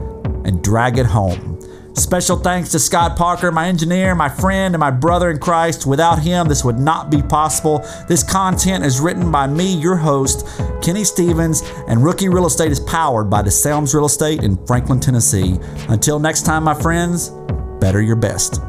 and 0.47 0.65
drag 0.65 0.97
it 0.97 1.05
home. 1.05 1.50
Special 1.95 2.37
thanks 2.37 2.71
to 2.71 2.79
Scott 2.79 3.17
Parker, 3.17 3.53
my 3.53 3.67
engineer, 3.67 4.15
my 4.15 4.29
friend, 4.29 4.75
and 4.75 4.81
my 4.81 4.91
brother 4.91 5.31
in 5.31 5.39
Christ. 5.39 5.87
Without 5.87 6.19
him, 6.19 6.49
this 6.49 6.65
would 6.65 6.79
not 6.79 7.11
be 7.11 7.21
possible. 7.21 7.85
This 8.09 8.23
content 8.23 8.85
is 8.85 9.01
written 9.01 9.31
by 9.31 9.47
me, 9.47 9.75
your 9.75 9.97
host, 9.97 10.47
Kenny 10.83 11.05
Stevens, 11.05 11.63
and 11.89 12.03
Rookie 12.03 12.29
Real 12.29 12.47
Estate 12.47 12.73
is 12.73 12.81
powered 12.81 13.29
by 13.29 13.43
DeSalms 13.43 13.95
Real 13.95 14.07
Estate 14.07 14.43
in 14.43 14.57
Franklin, 14.67 15.01
Tennessee. 15.01 15.59
Until 15.89 16.19
next 16.19 16.43
time, 16.43 16.65
my 16.65 16.75
friends, 16.75 17.31
better 17.81 18.01
your 18.01 18.17
best. 18.17 18.61